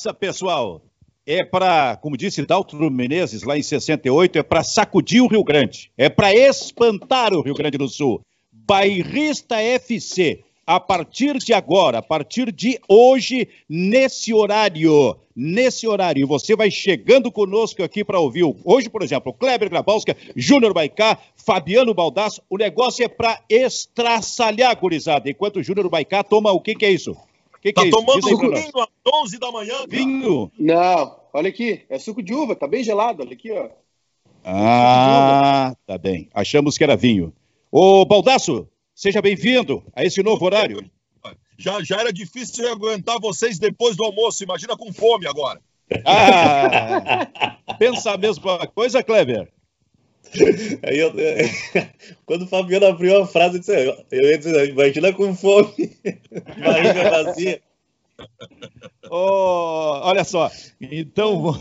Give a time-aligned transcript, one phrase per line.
[0.00, 0.80] Essa, pessoal,
[1.26, 5.92] é para, como disse Daltro Menezes lá em 68, é para sacudir o Rio Grande,
[5.94, 8.22] é para espantar o Rio Grande do Sul.
[8.50, 16.56] Bairrista FC, a partir de agora, a partir de hoje, nesse horário, nesse horário, você
[16.56, 18.44] vai chegando conosco aqui para ouvir.
[18.64, 25.28] Hoje, por exemplo, Kleber Grabowska, Júnior Baicá, Fabiano Baldasso, o negócio é para estraçalhar, gurizada,
[25.28, 27.14] enquanto o Júnior Baicá toma o que que é isso?
[27.60, 29.74] Que que tá é tomando vinho às 11 da manhã?
[29.74, 29.86] Cara.
[29.88, 30.50] Vinho?
[30.58, 33.68] Não, olha aqui, é suco de uva, tá bem gelado, olha aqui, ó.
[34.42, 36.30] Ah, tá bem.
[36.32, 37.34] Achamos que era vinho.
[37.70, 40.90] Ô, Baldasso, seja bem-vindo a esse novo horário.
[41.58, 45.60] Já, já era difícil aguentar vocês depois do almoço, imagina com fome agora.
[46.06, 49.52] Ah, pensa a mesma coisa, Kleber?
[50.82, 51.12] Aí eu,
[52.24, 55.96] quando o Fabiano abriu a frase, eu, disse, eu imagina com fome,
[56.58, 57.60] barriga vazia.
[59.10, 61.54] Oh, olha só, então,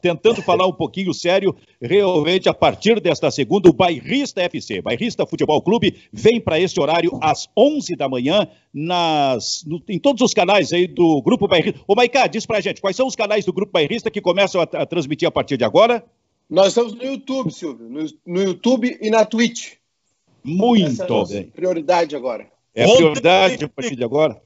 [0.00, 5.60] tentando falar um pouquinho sério, realmente a partir desta segunda, o Bairrista FC, Bairrista Futebol
[5.62, 10.72] Clube, vem para este horário às 11 da manhã, nas, no, em todos os canais
[10.72, 11.80] aí do Grupo Bairrista.
[11.86, 14.64] Ô, Maicá, diz pra gente, quais são os canais do Grupo Bairrista que começam a,
[14.64, 16.02] a transmitir a partir de agora?
[16.50, 17.88] Nós estamos no YouTube, Silvio.
[17.88, 19.74] No, no YouTube e na Twitch.
[20.42, 21.50] Muito Essa é bem.
[21.50, 22.50] prioridade agora.
[22.74, 24.42] É a prioridade a partir de agora?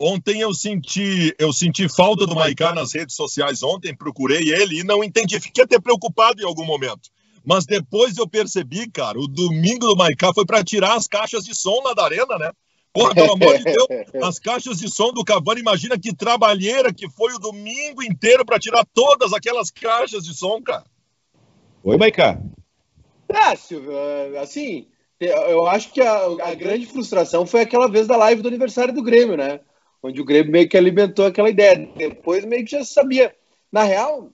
[0.00, 4.84] Ontem eu senti, eu senti falta do Maicá nas redes sociais ontem, procurei ele e
[4.84, 7.10] não entendi, fiquei até preocupado em algum momento.
[7.44, 11.54] Mas depois eu percebi, cara, o domingo do Maicá foi para tirar as caixas de
[11.54, 12.50] som lá da arena, né?
[12.92, 13.86] Porra, pelo amor de Deus,
[14.22, 18.58] as caixas de som do Cavani, imagina que trabalheira que foi o domingo inteiro para
[18.58, 20.84] tirar todas aquelas caixas de som, cara.
[21.84, 22.42] Oi, Maicá.
[23.32, 23.92] Ah, Silvio,
[24.40, 24.88] assim,
[25.20, 29.02] eu acho que a, a, grande frustração foi aquela vez da live do aniversário do
[29.02, 29.60] Grêmio, né?
[30.02, 31.88] Onde o Grêmio meio que alimentou aquela ideia.
[31.96, 33.34] Depois meio que já sabia.
[33.70, 34.30] Na real,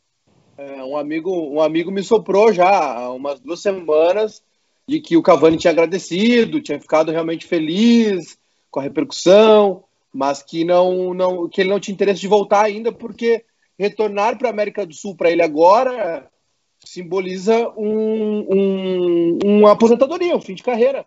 [0.57, 4.43] é, um amigo, um amigo me soprou já há umas duas semanas
[4.89, 8.39] de que o Cavani tinha agradecido, tinha ficado realmente feliz
[8.71, 12.91] com a repercussão, mas que não, não que ele não tinha interesse de voltar ainda
[12.91, 13.45] porque
[13.79, 16.31] retornar para a América do Sul para ele agora
[16.85, 21.07] simboliza um, um, uma aposentadoria, um fim de carreira,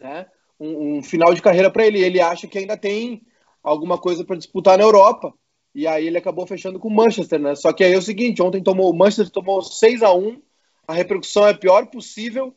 [0.00, 0.26] né?
[0.58, 2.02] um, um final de carreira para ele.
[2.02, 3.22] Ele acha que ainda tem
[3.62, 5.32] alguma coisa para disputar na Europa.
[5.74, 7.54] E aí ele acabou fechando com o Manchester, né?
[7.54, 10.40] Só que aí é o seguinte, ontem tomou o Manchester tomou 6 a 1
[10.88, 12.54] a repercussão é a pior possível.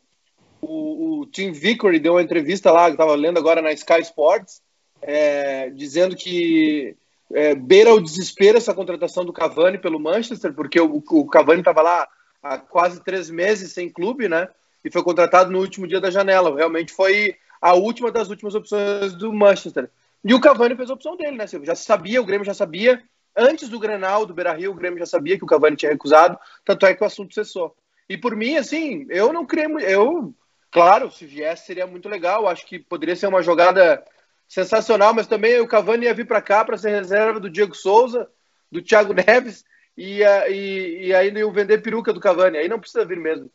[0.60, 4.62] O, o Tim Vickery deu uma entrevista lá, que estava lendo agora na Sky Sports,
[5.02, 6.96] é, dizendo que
[7.32, 11.82] é, beira o desespero essa contratação do Cavani pelo Manchester, porque o, o Cavani estava
[11.82, 12.08] lá
[12.42, 14.48] há quase três meses sem clube, né?
[14.84, 16.56] E foi contratado no último dia da janela.
[16.56, 19.90] Realmente foi a última das últimas opções do Manchester.
[20.24, 21.66] E o Cavani fez a opção dele, né, Silvio?
[21.66, 23.02] Já sabia, o Grêmio já sabia.
[23.36, 26.38] Antes do Grenal, do Beira-Rio, o Grêmio já sabia que o Cavani tinha recusado.
[26.64, 27.76] Tanto é que o assunto cessou.
[28.08, 29.78] E por mim, assim, eu não creio...
[29.78, 30.34] Eu,
[30.70, 32.48] claro, se viesse seria muito legal.
[32.48, 34.02] Acho que poderia ser uma jogada
[34.48, 38.28] sensacional, mas também o Cavani ia vir para cá para ser reserva do Diego Souza,
[38.70, 39.64] do Thiago Neves
[40.00, 42.56] e, e, e ainda iam vender peruca do Cavani.
[42.56, 43.50] Aí não precisa vir mesmo.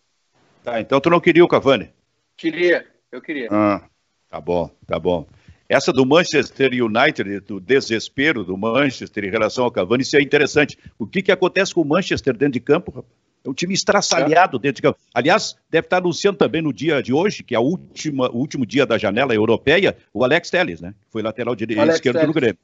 [0.63, 1.89] Tá, então tu não queria o Cavani?
[2.37, 3.49] Queria, eu queria.
[3.51, 3.81] Ah,
[4.29, 5.27] tá bom, tá bom.
[5.67, 10.77] Essa do Manchester United, do desespero do Manchester em relação ao Cavani, isso é interessante.
[10.99, 13.03] O que, que acontece com o Manchester dentro de campo?
[13.43, 14.99] É um time estraçalhado dentro de campo.
[15.15, 18.67] Aliás, deve estar anunciando também no dia de hoje, que é a última, o último
[18.67, 20.93] dia da janela europeia, o Alex Telles, né?
[21.09, 22.27] Foi lateral direito esquerdo Telles.
[22.27, 22.57] do Grêmio.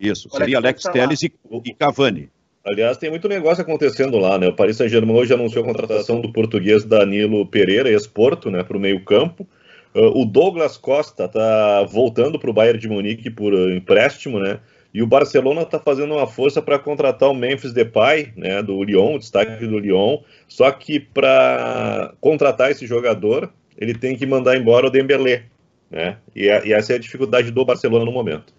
[0.00, 1.32] Isso, seria Alex, Alex Telles e,
[1.64, 2.30] e Cavani.
[2.68, 4.48] Aliás, tem muito negócio acontecendo lá, né?
[4.48, 8.80] O Paris Saint-Germain hoje anunciou a contratação do português Danilo Pereira, ex-Porto, né, para o
[8.80, 9.48] meio-campo.
[9.94, 14.60] Uh, o Douglas Costa está voltando para o Bayern de Munique por uh, empréstimo, né?
[14.92, 19.14] E o Barcelona está fazendo uma força para contratar o Memphis Depay, né, do Lyon,
[19.14, 20.18] o destaque do Lyon.
[20.46, 25.44] Só que para contratar esse jogador, ele tem que mandar embora o Dembélé,
[25.90, 26.18] né?
[26.36, 28.57] E, a, e essa é a dificuldade do Barcelona no momento.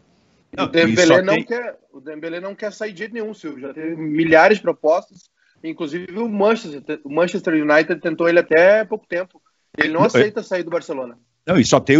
[0.55, 1.45] Não, o, Dembélé não tem...
[1.45, 3.61] quer, o Dembélé não quer sair de jeito nenhum, Silvio.
[3.61, 5.29] Já teve milhares de propostas.
[5.63, 9.41] Inclusive o Manchester, o Manchester United tentou ele até pouco tempo.
[9.77, 11.17] Ele não, não aceita sair do Barcelona.
[11.45, 11.99] Não, e só tem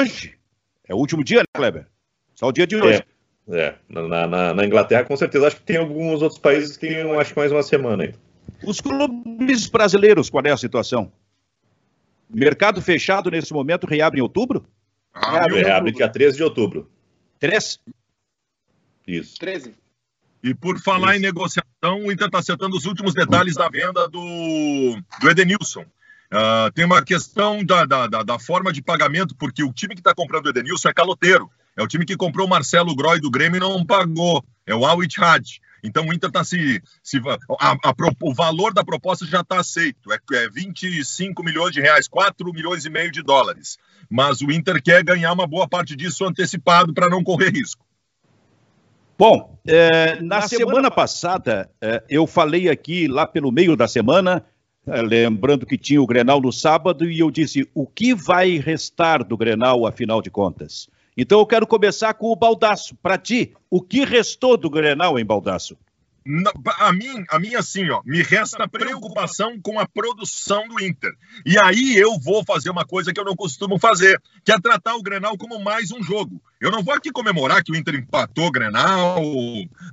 [0.00, 0.38] hoje.
[0.88, 1.86] É o último dia, né, Kleber?
[2.34, 3.04] Só o dia de hoje.
[3.48, 3.74] É, é.
[3.88, 5.46] Na, na, na, Inglaterra, com certeza.
[5.46, 8.14] Acho que tem alguns outros países que tem, acho que mais uma semana aí.
[8.64, 11.12] Os clubes brasileiros, qual é a situação?
[12.28, 14.64] Mercado fechado nesse momento reabre em outubro?
[15.12, 16.88] Ah, reabre, reabre dia 13 de outubro.
[17.40, 17.80] Três?
[19.06, 19.38] Isso.
[19.38, 19.74] 13.
[20.42, 21.18] E por falar Isso.
[21.18, 25.84] em negociação, o Inter está acertando os últimos detalhes da venda do, do Edenilson.
[26.32, 30.00] Uh, tem uma questão da, da, da, da, forma de pagamento, porque o time que
[30.00, 31.50] está comprando o Edenilson é caloteiro.
[31.76, 34.44] É o time que comprou o Marcelo Groy do Grêmio e não pagou.
[34.66, 35.60] É o Al Ittihad.
[35.82, 36.82] Então o Inter está se.
[37.02, 37.18] se
[37.60, 40.12] a, a, o valor da proposta já está aceito.
[40.12, 43.78] É, é 25 milhões de reais, 4 milhões e meio de dólares.
[44.08, 47.84] Mas o Inter quer ganhar uma boa parte disso antecipado para não correr risco.
[49.20, 53.86] Bom, é, na, na, semana, semana passada, é, eu falei aqui lá pelo meio da
[53.86, 54.42] semana,
[54.86, 59.22] é, lembrando que tinha o Grenal no sábado, e eu disse: o que vai restar
[59.22, 60.88] do Grenal, afinal de contas?
[61.20, 62.96] Então eu quero começar com o Baldaço.
[62.96, 65.76] Para ti, o que restou do Grenal em Baldaço?
[66.78, 71.12] a mim, a mim assim, ó, me resta preocupação com a produção do Inter.
[71.44, 74.96] E aí eu vou fazer uma coisa que eu não costumo fazer, que é tratar
[74.96, 76.40] o Grenal como mais um jogo.
[76.60, 79.22] Eu não vou aqui comemorar que o Inter empatou Grenal,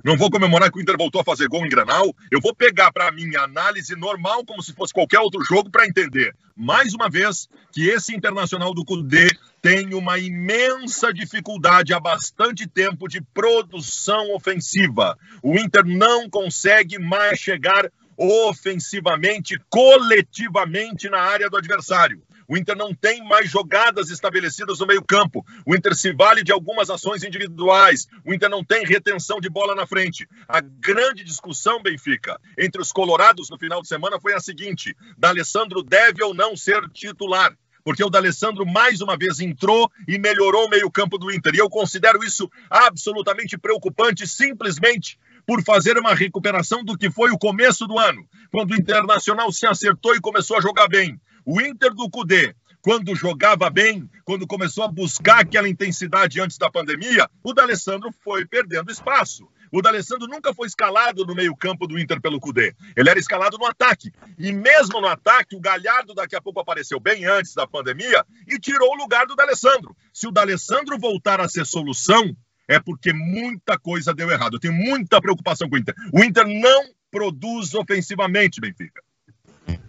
[0.04, 2.14] não vou comemorar que o Inter voltou a fazer gol em Grenal.
[2.30, 5.86] Eu vou pegar para mim a análise normal, como se fosse qualquer outro jogo, para
[5.86, 9.28] entender, mais uma vez, que esse Internacional do Cudê
[9.62, 15.16] tem uma imensa dificuldade há bastante tempo de produção ofensiva.
[15.42, 22.22] O Inter não consegue mais chegar ofensivamente, coletivamente na área do adversário.
[22.48, 25.44] O Inter não tem mais jogadas estabelecidas no meio-campo.
[25.66, 28.08] O Inter se vale de algumas ações individuais.
[28.24, 30.26] O Inter não tem retenção de bola na frente.
[30.48, 35.82] A grande discussão, Benfica, entre os colorados no final de semana foi a seguinte: D'Alessandro
[35.82, 37.54] deve ou não ser titular?
[37.84, 41.54] porque o D'Alessandro mais uma vez entrou e melhorou o meio-campo do Inter.
[41.54, 47.38] E eu considero isso absolutamente preocupante, simplesmente por fazer uma recuperação do que foi o
[47.38, 51.18] começo do ano, quando o Internacional se acertou e começou a jogar bem.
[51.50, 56.70] O Inter do Cudê, quando jogava bem, quando começou a buscar aquela intensidade antes da
[56.70, 59.48] pandemia, o D'Alessandro foi perdendo espaço.
[59.72, 62.74] O D'Alessandro nunca foi escalado no meio-campo do Inter pelo Cudê.
[62.94, 64.12] Ele era escalado no ataque.
[64.38, 68.58] E mesmo no ataque, o Galhardo daqui a pouco apareceu bem antes da pandemia e
[68.58, 69.96] tirou o lugar do D'Alessandro.
[70.12, 72.36] Se o D'Alessandro voltar a ser solução,
[72.68, 74.56] é porque muita coisa deu errado.
[74.56, 75.94] Eu tenho muita preocupação com o Inter.
[76.12, 79.07] O Inter não produz ofensivamente, Benfica.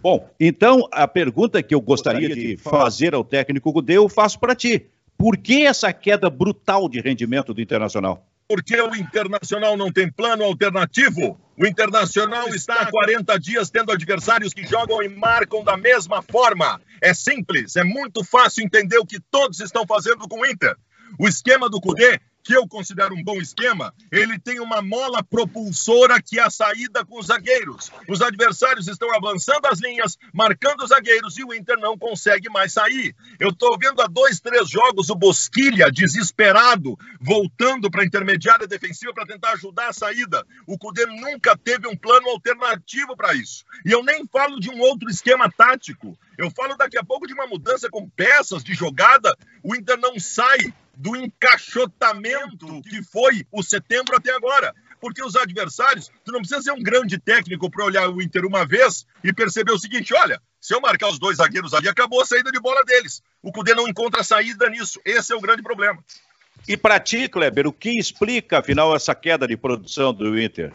[0.02, 4.54] Bom, então a pergunta que eu gostaria de fazer ao técnico Gudê, eu faço para
[4.54, 4.86] ti.
[5.16, 8.26] Por que essa queda brutal de rendimento do Internacional?
[8.48, 11.38] Porque o Internacional não tem plano alternativo.
[11.56, 16.80] O Internacional está há 40 dias tendo adversários que jogam e marcam da mesma forma.
[17.02, 20.74] É simples, é muito fácil entender o que todos estão fazendo com o Inter.
[21.18, 26.20] O esquema do Cudê que eu considero um bom esquema, ele tem uma mola propulsora
[26.20, 27.90] que é a saída com os zagueiros.
[28.08, 32.72] Os adversários estão avançando as linhas, marcando os zagueiros e o Inter não consegue mais
[32.72, 33.14] sair.
[33.38, 39.12] Eu estou vendo há dois, três jogos o Bosquilha, desesperado, voltando para a intermediária defensiva
[39.12, 40.46] para tentar ajudar a saída.
[40.66, 43.64] O Cudê nunca teve um plano alternativo para isso.
[43.84, 46.18] E eu nem falo de um outro esquema tático.
[46.40, 49.36] Eu falo daqui a pouco de uma mudança com peças de jogada.
[49.62, 54.74] O Inter não sai do encaixotamento que foi o setembro até agora.
[54.98, 58.64] Porque os adversários, tu não precisa ser um grande técnico para olhar o Inter uma
[58.64, 62.26] vez e perceber o seguinte: olha, se eu marcar os dois zagueiros ali, acabou a
[62.26, 63.22] saída de bola deles.
[63.42, 64.98] O Cudê não encontra saída nisso.
[65.04, 66.02] Esse é o grande problema.
[66.66, 70.72] E para ti, Kleber, o que explica, afinal, essa queda de produção do Inter?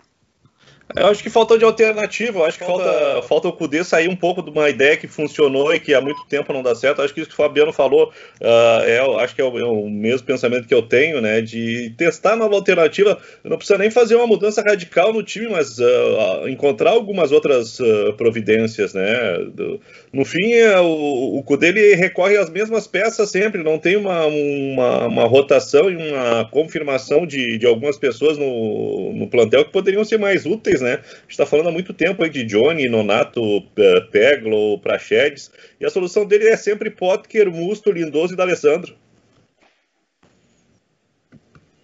[0.94, 4.16] Eu acho que faltou de alternativa, eu acho que falta, falta o Cudê sair um
[4.16, 7.02] pouco de uma ideia que funcionou e que há muito tempo não dá certo.
[7.02, 9.90] Acho que isso que o Fabiano falou, uh, é, acho que é o, é o,
[9.90, 11.42] mesmo pensamento que eu tenho, né?
[11.42, 13.18] De testar nova alternativa.
[13.44, 18.14] Não precisa nem fazer uma mudança radical no time, mas uh, encontrar algumas outras uh,
[18.16, 19.40] providências, né?
[19.54, 19.82] Do,
[20.14, 24.28] no fim, é, o, o Cudê ele recorre às mesmas peças sempre, não tem uma,
[24.28, 30.04] uma, uma rotação e uma confirmação de, de algumas pessoas no, no plantel que poderiam
[30.04, 30.94] ser mais úteis né?
[30.94, 33.42] A gente está falando há muito tempo aí de Johnny, Nonato,
[33.78, 38.96] eh, Peglo, Prachedes, e a solução dele é sempre Potker, Musto, Lindoso e D'Alessandro.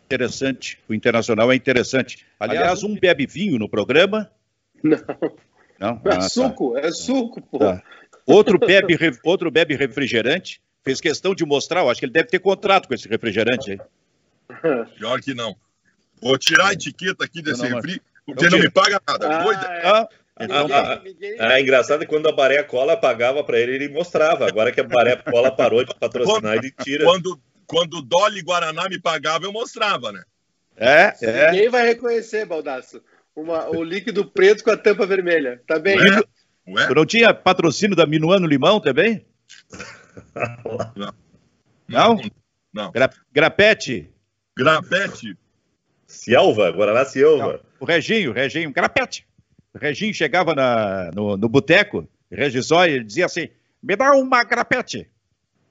[0.05, 2.25] Interessante, o Internacional é interessante.
[2.39, 4.29] Aliás, um bebe vinho no programa?
[4.83, 4.98] Não.
[5.79, 6.01] Não?
[6.05, 6.79] É ah, suco, tá.
[6.81, 7.57] é suco, pô.
[7.57, 7.81] Tá.
[8.25, 12.39] Outro, bebe, outro bebe refrigerante, fez questão de mostrar, eu acho que ele deve ter
[12.39, 13.79] contrato com esse refrigerante aí.
[14.98, 15.55] Pior que não.
[16.21, 18.00] Vou tirar a etiqueta aqui desse não, refri,
[18.33, 19.27] porque não me paga nada.
[19.27, 19.88] Ah, é.
[19.88, 20.09] Ah,
[20.39, 21.01] então, tá.
[21.55, 24.47] é engraçado que quando a Baré Cola pagava para ele, ele mostrava.
[24.47, 27.03] Agora que a Baré Cola parou de patrocinar, quando, ele tira.
[27.05, 30.23] Quando, quando o Dolly Guaraná me pagava, eu mostrava, né?
[30.75, 31.51] É, é.
[31.51, 33.01] Ninguém vai reconhecer, Baldaço.
[33.35, 35.61] Uma, o líquido preto com a tampa vermelha.
[35.67, 35.97] Tá bem?
[35.97, 36.23] Ué?
[36.67, 36.88] Ué?
[36.88, 39.25] Tu não tinha patrocínio da Minuano Limão também?
[40.95, 41.13] Não.
[41.88, 42.21] Não?
[42.73, 42.91] Não.
[42.91, 44.09] Gra Grapete?
[44.57, 45.38] Grapete.
[46.07, 47.61] Silva, Guaraná Silva.
[47.81, 49.25] O Reginho, Reginho, grapete.
[49.73, 53.50] O Reginho chegava na, no, no boteco, Regisói, ele dizia assim:
[53.81, 55.09] me dá uma grapete.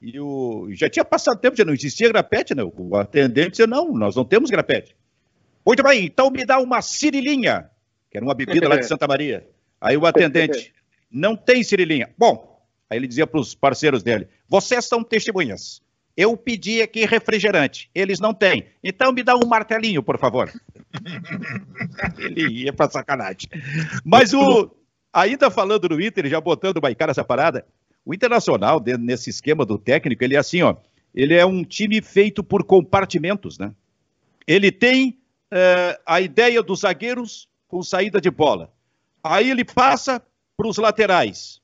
[0.02, 2.64] E o, já tinha passado tempo, já não existia grapete, né?
[2.64, 4.96] O atendente dizia: não, nós não temos grapete.
[5.64, 7.70] Muito bem, então me dá uma cirilinha,
[8.10, 9.46] que era uma bebida lá de Santa Maria.
[9.80, 10.74] Aí o atendente,
[11.08, 12.10] não tem cirilinha.
[12.18, 15.80] Bom, aí ele dizia para os parceiros dele, vocês são testemunhas.
[16.20, 18.66] Eu pedi aqui refrigerante, eles não têm.
[18.84, 20.52] Então me dá um martelinho, por favor.
[22.18, 23.48] ele ia para sacanagem.
[24.04, 24.70] Mas o,
[25.10, 27.64] ainda falando do Inter, já botando o Baicá essa parada,
[28.04, 30.76] o Internacional, nesse esquema do técnico, ele é assim, ó,
[31.14, 33.72] ele é um time feito por compartimentos, né?
[34.46, 35.18] Ele tem
[35.50, 38.70] uh, a ideia dos zagueiros com saída de bola.
[39.24, 40.22] Aí ele passa
[40.54, 41.62] para os laterais,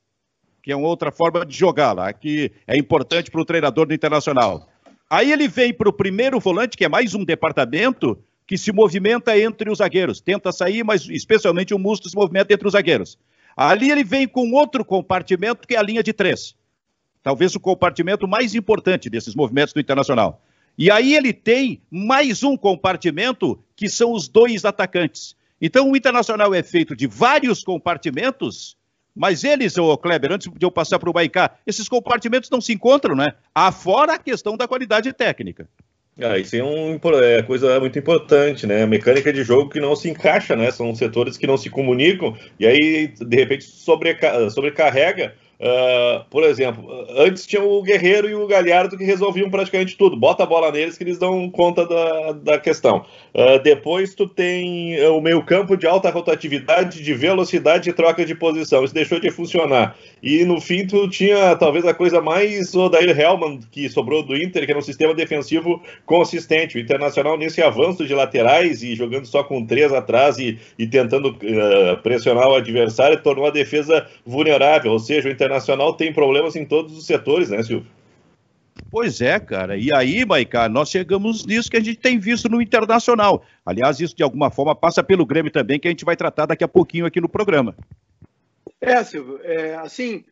[0.67, 3.95] que é uma outra forma de jogar lá, que é importante para o treinador do
[3.95, 4.69] Internacional.
[5.09, 9.39] Aí ele vem para o primeiro volante, que é mais um departamento que se movimenta
[9.39, 10.21] entre os zagueiros.
[10.21, 13.17] Tenta sair, mas especialmente o Musto se movimenta entre os zagueiros.
[13.57, 16.57] Ali ele vem com outro compartimento, que é a linha de três.
[17.23, 20.43] Talvez o compartimento mais importante desses movimentos do Internacional.
[20.77, 25.37] E aí ele tem mais um compartimento, que são os dois atacantes.
[25.61, 28.77] Então o Internacional é feito de vários compartimentos,
[29.17, 32.75] mas eles, ô Kleber, antes de eu passar para o Baicá, esses compartimentos não se
[32.75, 33.33] encontram, né?
[33.55, 35.67] Afora a questão da qualidade técnica.
[36.21, 38.87] Ah, isso é uma é coisa muito importante, né?
[38.87, 40.71] Mecânica de jogo que não se encaixa, né?
[40.71, 46.87] São setores que não se comunicam e aí, de repente, sobreca sobrecarrega Uh, por exemplo,
[47.17, 50.17] antes tinha o Guerreiro e o Galhardo que resolviam praticamente tudo.
[50.17, 53.07] Bota a bola neles que eles dão conta da, da questão.
[53.35, 58.35] Uh, depois tu tem o meio campo de alta rotatividade, de velocidade e troca de
[58.35, 58.85] posição.
[58.85, 59.97] Isso deixou de funcionar.
[60.27, 64.65] E no fim tu tinha talvez a coisa mais Odair Hellman que sobrou do Inter,
[64.65, 66.77] que era um sistema defensivo consistente.
[66.77, 71.29] O Internacional nesse avanço de laterais e jogando só com três atrás e, e tentando
[71.29, 74.91] uh, pressionar o adversário tornou a defesa vulnerável.
[74.91, 77.87] Ou seja, o Inter Internacional tem problemas em todos os setores, né, Silvio?
[78.91, 79.77] Pois é, cara.
[79.77, 83.45] E aí, Maicá, nós chegamos nisso que a gente tem visto no Internacional.
[83.65, 86.65] Aliás, isso de alguma forma passa pelo Grêmio também, que a gente vai tratar daqui
[86.65, 87.77] a pouquinho aqui no programa.
[88.81, 90.25] É, Silvio, é, assim,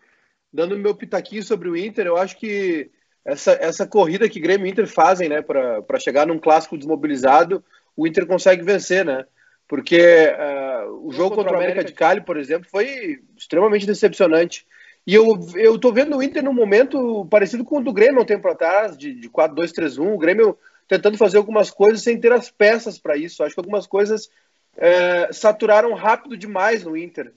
[0.52, 2.90] dando meu pitaquinho sobre o Inter, eu acho que
[3.24, 7.64] essa, essa corrida que Grêmio e Inter fazem, né, para chegar num clássico desmobilizado,
[7.96, 9.24] o Inter consegue vencer, né?
[9.66, 14.66] Porque uh, o jogo contra o América de Cali, por exemplo, foi extremamente decepcionante.
[15.06, 18.26] E eu, eu tô vendo o Inter num momento parecido com o do Grêmio um
[18.26, 20.14] tempo atrás, de, de 4-2-3-1.
[20.14, 23.42] O Grêmio tentando fazer algumas coisas sem ter as peças para isso.
[23.42, 24.28] Acho que algumas coisas
[24.76, 27.32] é, saturaram rápido demais no Inter.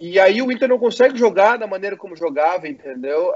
[0.00, 3.34] E aí o Inter não consegue jogar da maneira como jogava, entendeu?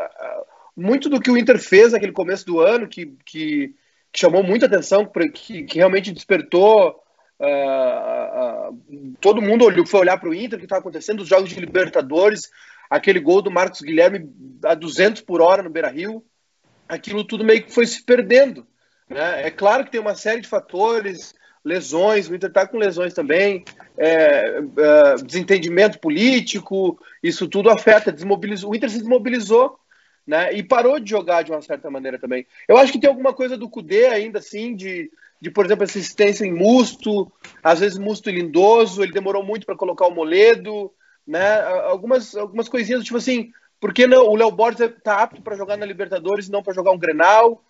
[0.75, 3.75] Muito do que o Inter fez naquele começo do ano, que, que,
[4.11, 5.04] que chamou muita atenção,
[5.35, 7.02] que, que realmente despertou.
[7.38, 11.28] Uh, uh, todo mundo olhou, foi olhar para o Inter, o que estava acontecendo, os
[11.28, 12.50] jogos de Libertadores,
[12.88, 14.33] aquele gol do Marcos Guilherme
[14.64, 16.25] a 200 por hora no Beira Rio,
[16.88, 18.66] aquilo tudo meio que foi se perdendo.
[19.06, 19.49] Né?
[19.49, 23.64] É claro que tem uma série de fatores, lesões, o Inter está com lesões também,
[23.97, 28.71] é, é, desentendimento político, isso tudo afeta, desmobilizou.
[28.71, 29.78] O Inter se desmobilizou
[30.26, 30.52] né?
[30.52, 32.47] e parou de jogar de uma certa maneira também.
[32.68, 36.44] Eu acho que tem alguma coisa do Cudê ainda assim, de, de por exemplo, assistência
[36.44, 40.92] em Musto, às vezes Musto e Lindoso, ele demorou muito para colocar o Moledo
[41.26, 41.62] né?
[41.87, 45.76] Algumas, algumas coisinhas, tipo assim, por que não, o Léo Borges está apto para jogar
[45.76, 47.62] na Libertadores não para jogar um Grenal?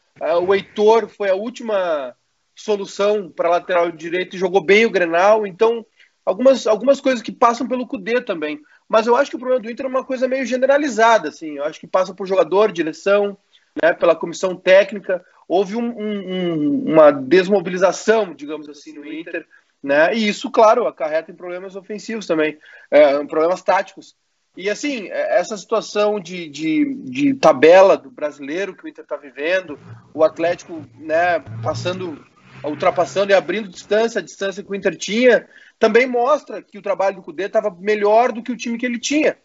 [0.47, 2.15] O Heitor foi a última
[2.55, 5.47] solução para lateral direito e jogou bem o Grenal.
[5.47, 5.85] Então,
[6.25, 8.61] algumas, algumas coisas que passam pelo Cudê também.
[8.89, 11.57] Mas eu acho que o problema do Inter é uma coisa meio generalizada, assim.
[11.57, 13.37] Eu acho que passa por jogador, direção,
[13.83, 15.25] né, pela comissão técnica.
[15.49, 19.47] Houve um, um, uma desmobilização, digamos assim, no Inter
[19.85, 20.15] né?
[20.15, 22.59] E isso, claro, acarreta em problemas ofensivos também,
[22.91, 24.17] é, problemas táticos.
[24.57, 29.17] E assim, é, essa situação de, de, de, tabela do brasileiro que o Inter está
[29.17, 29.79] vivendo,
[30.15, 32.25] o Atlético né, passando,
[32.65, 37.17] ultrapassando e abrindo distância, a distância que o Inter tinha, também mostra que o trabalho
[37.17, 39.37] do Cudê estava melhor do que o time que ele tinha.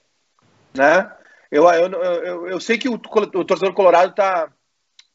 [0.73, 1.11] Né?
[1.51, 4.51] Eu, eu, eu, eu sei que o, o torcedor colorado está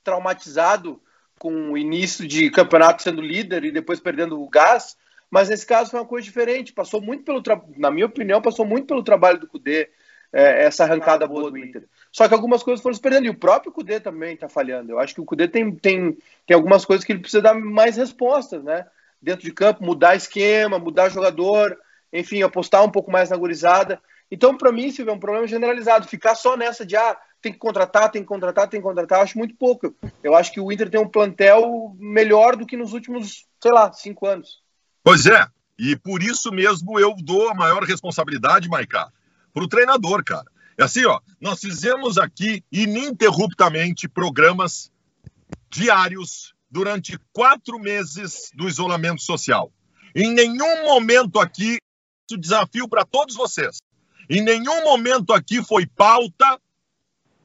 [0.02, 1.00] traumatizado
[1.38, 4.96] com o início de campeonato sendo líder e depois perdendo o gás,
[5.30, 6.72] mas nesse caso foi uma coisa diferente.
[6.72, 7.42] Passou muito pelo,
[7.76, 9.90] na minha opinião, passou muito pelo trabalho do Cudê,
[10.32, 11.84] é, essa arrancada boa do Inter.
[12.14, 13.26] Só que algumas coisas foram se perdendo.
[13.26, 14.92] E o próprio Cudê também está falhando.
[14.92, 16.16] Eu acho que o Cudê tem, tem,
[16.46, 18.86] tem algumas coisas que ele precisa dar mais respostas, né?
[19.20, 21.76] Dentro de campo, mudar esquema, mudar jogador,
[22.12, 24.00] enfim, apostar um pouco mais na gurizada.
[24.30, 26.06] Então, para mim, Silvio, é um problema generalizado.
[26.06, 29.36] Ficar só nessa de, ah, tem que contratar, tem que contratar, tem que contratar, acho
[29.36, 29.92] muito pouco.
[30.22, 33.92] Eu acho que o Inter tem um plantel melhor do que nos últimos, sei lá,
[33.92, 34.62] cinco anos.
[35.02, 35.44] Pois é,
[35.76, 39.10] e por isso mesmo eu dou a maior responsabilidade, Maicá,
[39.52, 40.53] para o treinador, cara.
[40.76, 44.90] É assim, ó, nós fizemos aqui ininterruptamente programas
[45.70, 49.72] diários durante quatro meses do isolamento social.
[50.14, 51.78] Em nenhum momento aqui,
[52.38, 53.78] desafio para todos vocês.
[54.28, 56.58] Em nenhum momento aqui foi pauta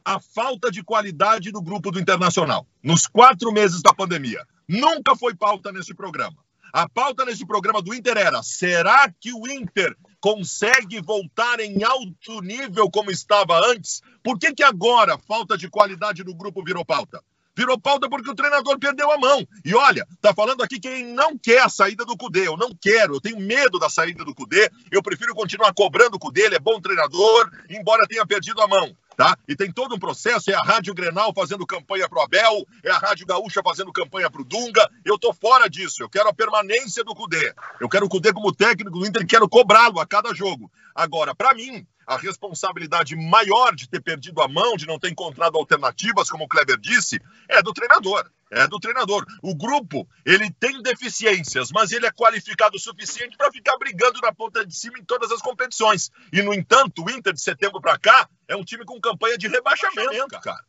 [0.03, 2.67] a falta de qualidade do grupo do Internacional.
[2.81, 4.45] Nos quatro meses da pandemia.
[4.67, 6.37] Nunca foi pauta nesse programa.
[6.73, 12.41] A pauta nesse programa do Inter era: será que o Inter consegue voltar em alto
[12.41, 14.01] nível como estava antes?
[14.23, 17.23] Por que, que agora falta de qualidade do grupo virou pauta?
[17.55, 19.45] Virou pauta porque o treinador perdeu a mão.
[19.65, 22.47] E olha, tá falando aqui quem não quer a saída do Cudê.
[22.47, 24.71] Eu não quero, eu tenho medo da saída do Cudê.
[24.89, 28.95] Eu prefiro continuar cobrando o Cudê, ele é bom treinador, embora tenha perdido a mão.
[29.19, 29.37] Tá?
[29.49, 32.97] E tem todo um processo, é a Rádio Grenal fazendo campanha pro Abel, é a
[32.97, 34.89] Rádio Gaúcha fazendo campanha pro Dunga.
[35.03, 36.01] Eu tô fora disso.
[36.01, 37.53] Eu quero a permanência do Cudê.
[37.81, 40.71] Eu quero o Cudê como técnico do Inter, quero cobrá-lo a cada jogo.
[40.95, 45.57] Agora, para mim, a responsabilidade maior de ter perdido a mão, de não ter encontrado
[45.57, 48.25] alternativas, como o Kleber disse, é do treinador.
[48.51, 49.25] É do treinador.
[49.43, 54.33] O grupo, ele tem deficiências, mas ele é qualificado o suficiente para ficar brigando na
[54.33, 56.09] ponta de cima em todas as competições.
[56.33, 59.47] E, no entanto, o Inter de setembro para cá é um time com campanha de
[59.47, 60.63] rebaixamento, cara.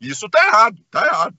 [0.00, 1.36] Isso tá errado, tá errado.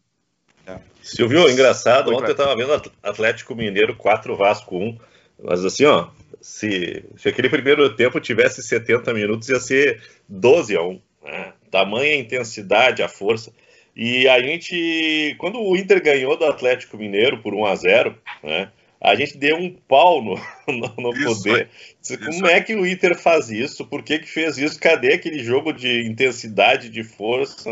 [0.68, 0.80] É.
[1.02, 5.00] Silvio, engraçado, ontem eu tava vendo Atlético Mineiro 4 Vasco 1,
[5.44, 6.10] mas assim, ó,
[6.42, 11.02] se, se aquele primeiro tempo tivesse 70 minutos, ia ser 12 a 1.
[11.24, 11.54] Né?
[11.72, 13.52] Tamanha intensidade, a força.
[13.98, 18.70] E a gente, quando o Inter ganhou do Atlético Mineiro por 1 a 0 né?
[19.02, 20.36] a gente deu um pau no,
[20.68, 21.68] no, no poder.
[22.02, 22.46] Isso, Como isso.
[22.46, 23.86] é que o Inter faz isso?
[23.86, 24.80] Por que, que fez isso?
[24.80, 27.70] Cadê aquele jogo de intensidade, de força?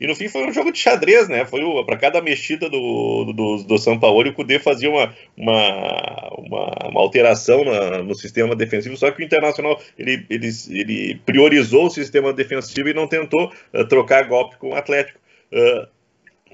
[0.00, 1.44] E no fim foi um jogo de xadrez, né?
[1.44, 6.88] Foi para cada mexida do, do, do São Paulo, o Cudê fazia uma, uma, uma,
[6.88, 11.90] uma alteração na, no sistema defensivo, só que o Internacional ele, ele, ele priorizou o
[11.90, 15.19] sistema defensivo e não tentou uh, trocar golpe com o Atlético.
[15.52, 15.88] Uh,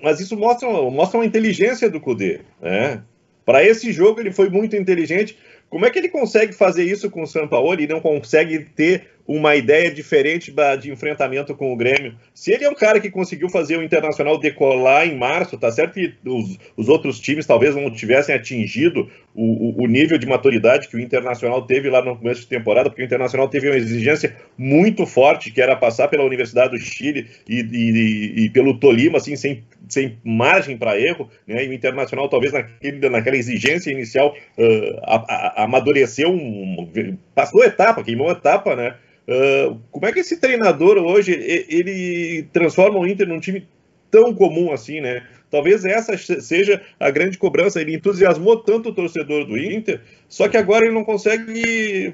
[0.02, 3.02] mas isso mostra, mostra uma inteligência do Cudê, né?
[3.44, 5.38] Para esse jogo ele foi muito inteligente.
[5.70, 9.56] Como é que ele consegue fazer isso com o Sampaoli e não consegue ter uma
[9.56, 12.14] ideia diferente de enfrentamento com o Grêmio.
[12.32, 15.94] Se ele é um cara que conseguiu fazer o Internacional decolar em março, tá certo
[15.94, 20.96] que os, os outros times talvez não tivessem atingido o, o, nível de maturidade que
[20.96, 25.04] o Internacional teve lá no começo de temporada, porque o Internacional teve uma exigência muito
[25.04, 29.62] forte, que era passar pela Universidade do Chile e, e, e pelo Tolima, assim, sem,
[29.88, 31.64] sem margem para erro, né?
[31.64, 36.88] e o Internacional talvez naquele, naquela exigência inicial uh, a, a, amadureceu, um,
[37.34, 38.94] passou etapa, queimou etapa, né?
[39.28, 43.66] Uh, como é que esse treinador hoje ele transforma o Inter num time
[44.10, 45.22] tão comum assim, né?
[45.56, 47.80] Talvez essa seja a grande cobrança.
[47.80, 52.12] Ele entusiasmou tanto o torcedor do Inter, só que agora ele não consegue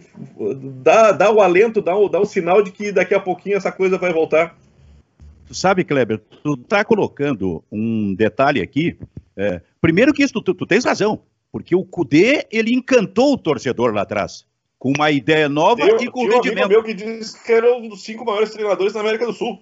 [0.81, 3.73] dar, dar o alento, dar o, dar o sinal de que daqui a pouquinho essa
[3.73, 4.57] coisa vai voltar.
[5.45, 8.97] Tu sabe, Kleber, tu tá colocando um detalhe aqui.
[9.37, 13.93] É, primeiro que isso, tu, tu tens razão, porque o Cudê, ele encantou o torcedor
[13.93, 14.47] lá atrás
[14.79, 16.67] com uma ideia nova eu, e com rendimento.
[16.67, 19.61] Um meu que disse que era um dos cinco maiores treinadores da América do Sul.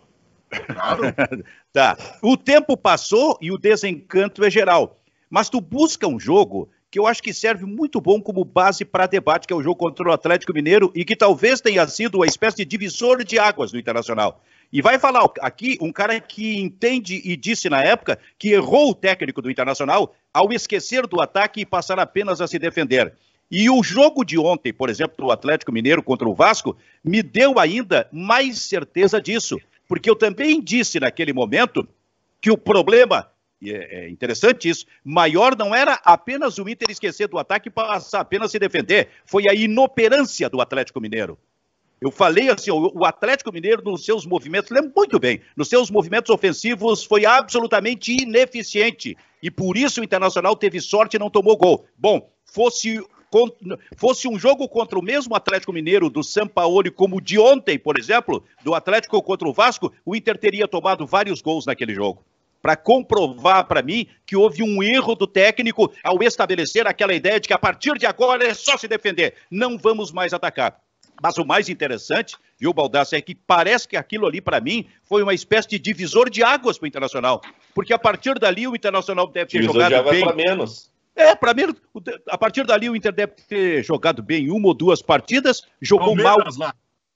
[0.51, 1.03] Claro.
[1.73, 1.97] tá.
[2.23, 5.01] O tempo passou e o desencanto é geral.
[5.29, 9.07] Mas tu busca um jogo que eu acho que serve muito bom como base para
[9.07, 12.27] debate, que é o jogo contra o Atlético Mineiro e que talvez tenha sido uma
[12.27, 14.43] espécie de divisor de águas no Internacional.
[14.73, 18.95] E vai falar aqui um cara que entende e disse na época que errou o
[18.95, 23.13] técnico do Internacional ao esquecer do ataque e passar apenas a se defender.
[23.51, 27.59] E o jogo de ontem, por exemplo, do Atlético Mineiro contra o Vasco, me deu
[27.59, 29.59] ainda mais certeza disso.
[29.90, 31.85] Porque eu também disse naquele momento
[32.40, 33.29] que o problema,
[33.61, 37.72] e é, é interessante isso, maior não era apenas o Inter esquecer do ataque e
[37.72, 41.37] passar apenas se defender, foi a inoperância do Atlético Mineiro.
[42.00, 46.31] Eu falei assim, o Atlético Mineiro nos seus movimentos, lembro muito bem, nos seus movimentos
[46.31, 49.16] ofensivos foi absolutamente ineficiente.
[49.42, 51.85] E por isso o Internacional teve sorte e não tomou gol.
[51.98, 53.05] Bom, fosse
[53.97, 57.99] fosse um jogo contra o mesmo Atlético Mineiro do Sampaoli, como o de ontem, por
[57.99, 62.25] exemplo, do Atlético contra o Vasco, o Inter teria tomado vários gols naquele jogo.
[62.61, 67.49] Para comprovar para mim que houve um erro do técnico ao estabelecer aquela ideia de
[67.49, 70.79] que a partir de agora é só se defender, não vamos mais atacar.
[71.23, 75.23] Mas o mais interessante, viu, Baldassi, é que parece que aquilo ali, para mim, foi
[75.23, 77.43] uma espécie de divisor de águas para o Internacional.
[77.75, 80.37] Porque a partir dali o Internacional deve ter divisor jogado de bem.
[80.37, 80.90] menos.
[81.14, 81.62] É, para mim,
[82.29, 86.57] a partir dali o Inter deve ter jogado bem uma ou duas partidas, jogou Palmeiras,
[86.57, 86.73] mal.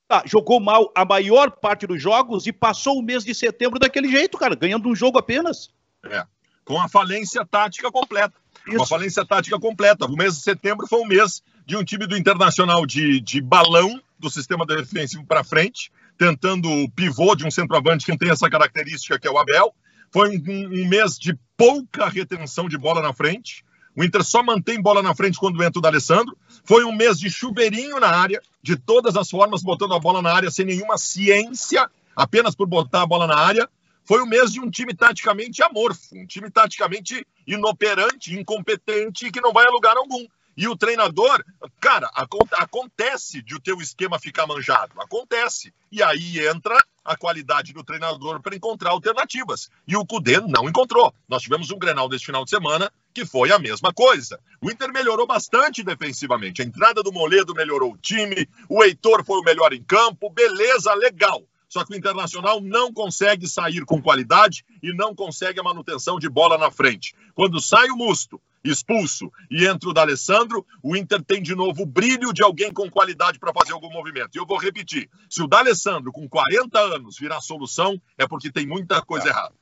[0.09, 4.09] Ah, jogou mal a maior parte dos jogos e passou o mês de setembro daquele
[4.09, 5.71] jeito, cara, ganhando um jogo apenas.
[6.05, 6.25] É,
[6.65, 8.35] com a falência tática completa.
[8.67, 8.77] Isso.
[8.77, 10.07] Uma falência tática completa.
[10.07, 14.01] O mês de setembro foi um mês de um time do Internacional de, de balão
[14.19, 19.19] do sistema defensivo para frente, tentando o pivô de um centroavante que tem essa característica
[19.19, 19.75] que é o Abel.
[20.11, 23.64] Foi um, um mês de pouca retenção de bola na frente
[23.97, 26.37] O Inter só mantém bola na frente quando entra o D'Alessandro.
[26.65, 30.33] Foi um mês de chuveirinho na área, de todas as formas, botando a bola na
[30.33, 33.69] área sem nenhuma ciência, apenas por botar a bola na área.
[34.05, 39.53] Foi o mês de um time taticamente amorfo, um time taticamente inoperante, incompetente que não
[39.53, 40.27] vai a lugar algum.
[40.57, 41.43] E o treinador,
[41.81, 42.09] cara,
[42.53, 45.73] acontece de o teu esquema ficar manjado, acontece.
[45.91, 49.69] E aí entra a qualidade do treinador para encontrar alternativas.
[49.87, 51.13] E o Cudê não encontrou.
[51.29, 54.41] Nós tivemos um Grenal deste final de semana que foi a mesma coisa.
[54.61, 56.63] O Inter melhorou bastante defensivamente.
[56.63, 60.93] A entrada do Moledo melhorou o time, o Heitor foi o melhor em campo, beleza,
[60.95, 61.43] legal.
[61.69, 66.29] Só que o Internacional não consegue sair com qualidade e não consegue a manutenção de
[66.29, 67.15] bola na frente.
[67.35, 71.87] Quando sai o Musto, expulso, e entra o D'Alessandro, o Inter tem de novo o
[71.87, 74.31] brilho de alguém com qualidade para fazer algum movimento.
[74.35, 78.67] E eu vou repetir: se o D'Alessandro, com 40 anos, virar solução, é porque tem
[78.67, 79.55] muita coisa errada.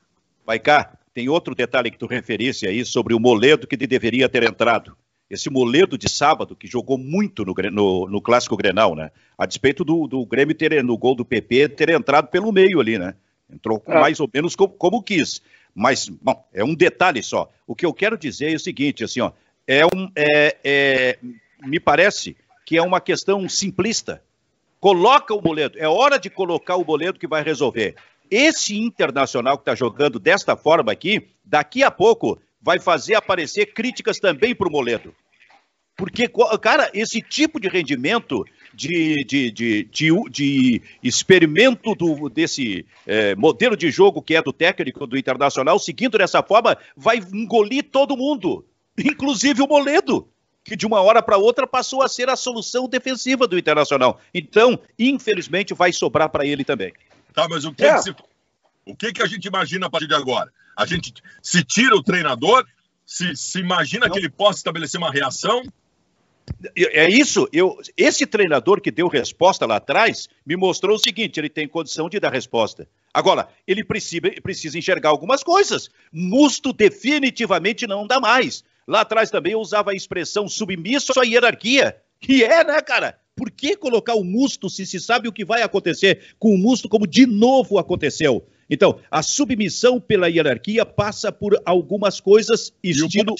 [0.46, 4.42] Vai cá, tem outro detalhe que tu referisse aí sobre o Moledo que deveria ter
[4.44, 4.96] entrado.
[5.28, 9.10] Esse Moledo de sábado, que jogou muito no, no, no Clássico Grenal, né?
[9.38, 12.98] A despeito do, do Grêmio ter, no gol do PP, ter entrado pelo meio ali,
[12.98, 13.14] né?
[13.50, 13.98] Entrou é.
[13.98, 15.40] mais ou menos como, como quis.
[15.74, 17.50] Mas, bom, é um detalhe só.
[17.66, 19.32] O que eu quero dizer é o seguinte, assim, ó,
[19.66, 21.18] é um, é, é,
[21.64, 24.22] me parece que é uma questão simplista.
[24.80, 27.94] Coloca o boleto, é hora de colocar o boleto que vai resolver.
[28.30, 34.18] Esse internacional que está jogando desta forma aqui, daqui a pouco vai fazer aparecer críticas
[34.18, 35.14] também para o Moledo.
[35.96, 36.28] Porque,
[36.60, 43.76] cara, esse tipo de rendimento de, de, de, de, de experimento do, desse é, modelo
[43.76, 48.64] de jogo que é do técnico do Internacional, seguindo dessa forma, vai engolir todo mundo,
[48.98, 50.28] inclusive o Moledo,
[50.64, 54.20] que de uma hora para outra passou a ser a solução defensiva do Internacional.
[54.32, 56.92] Então, infelizmente, vai sobrar para ele também.
[57.34, 57.94] Tá, mas o que, é.
[57.94, 58.14] que se,
[58.86, 60.52] o que, que a gente imagina a partir de agora?
[60.76, 62.66] A gente se tira o treinador,
[63.04, 64.12] se, se imagina Não.
[64.12, 65.62] que ele possa estabelecer uma reação,
[66.76, 67.48] é isso.
[67.52, 72.08] Eu, esse treinador que deu resposta lá atrás me mostrou o seguinte: ele tem condição
[72.08, 72.88] de dar resposta.
[73.12, 75.90] Agora, ele precisa, precisa enxergar algumas coisas.
[76.12, 78.64] Musto definitivamente não dá mais.
[78.86, 81.96] Lá atrás também eu usava a expressão submisso à hierarquia.
[82.28, 83.18] E é, né, cara?
[83.34, 86.88] Por que colocar o musto se se sabe o que vai acontecer com o musto,
[86.88, 88.46] como de novo aconteceu?
[88.68, 93.34] Então, a submissão pela hierarquia passa por algumas coisas, estilo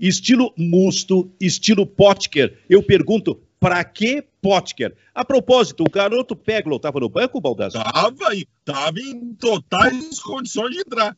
[0.00, 2.58] estilo Musto, estilo Potker.
[2.68, 4.96] Eu pergunto, para que Potker?
[5.14, 7.86] A propósito, o garoto Peglo estava no banco, Baldassar?
[7.86, 11.16] Estava estava em totais condições de entrar.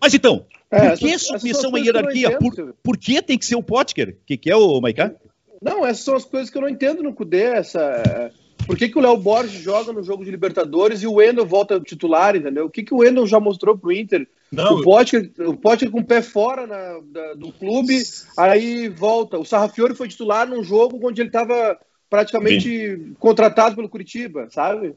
[0.00, 2.38] Mas então, é, por que submissão à hierarquia?
[2.38, 4.18] Por, por que tem que ser o Potker?
[4.20, 5.14] O que, que é o Maicá?
[5.62, 7.42] Não, essas são as coisas que eu não entendo no Cudê.
[7.42, 8.32] Essa,
[8.70, 11.80] por que, que o Léo Borges joga no jogo de Libertadores e o Wendel volta
[11.80, 12.66] titular, entendeu?
[12.66, 14.28] O que, que o Wendel já mostrou pro Inter?
[14.52, 18.00] Não, o Potker, o Potker com o pé fora na, da, do clube,
[18.38, 19.40] aí volta.
[19.40, 21.76] O Sarrafiori foi titular num jogo onde ele estava
[22.08, 23.16] praticamente Sim.
[23.18, 24.94] contratado pelo Curitiba, sabe?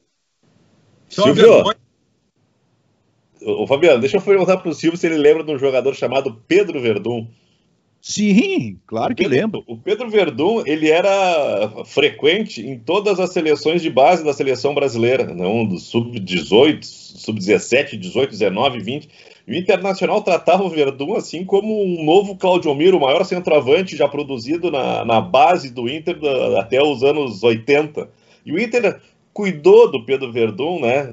[1.09, 1.63] Silvio,
[3.41, 6.79] o Fabiano, deixa eu perguntar pro Silvio se ele lembra de um jogador chamado Pedro
[6.79, 7.27] Verdun.
[8.05, 9.63] Sim, claro que Pedro, lembro.
[9.65, 15.33] O Pedro Verdun, ele era frequente em todas as seleções de base da seleção brasileira,
[15.33, 19.09] não do sub-18, sub-17, 18, 19, 20.
[19.47, 23.95] E o Internacional tratava o Verdun assim como um novo Claudio Miro, o maior centroavante
[23.95, 28.09] já produzido na, na base do Inter da, até os anos 80.
[28.45, 28.99] E o Inter
[29.33, 31.11] cuidou do Pedro Verdun, né?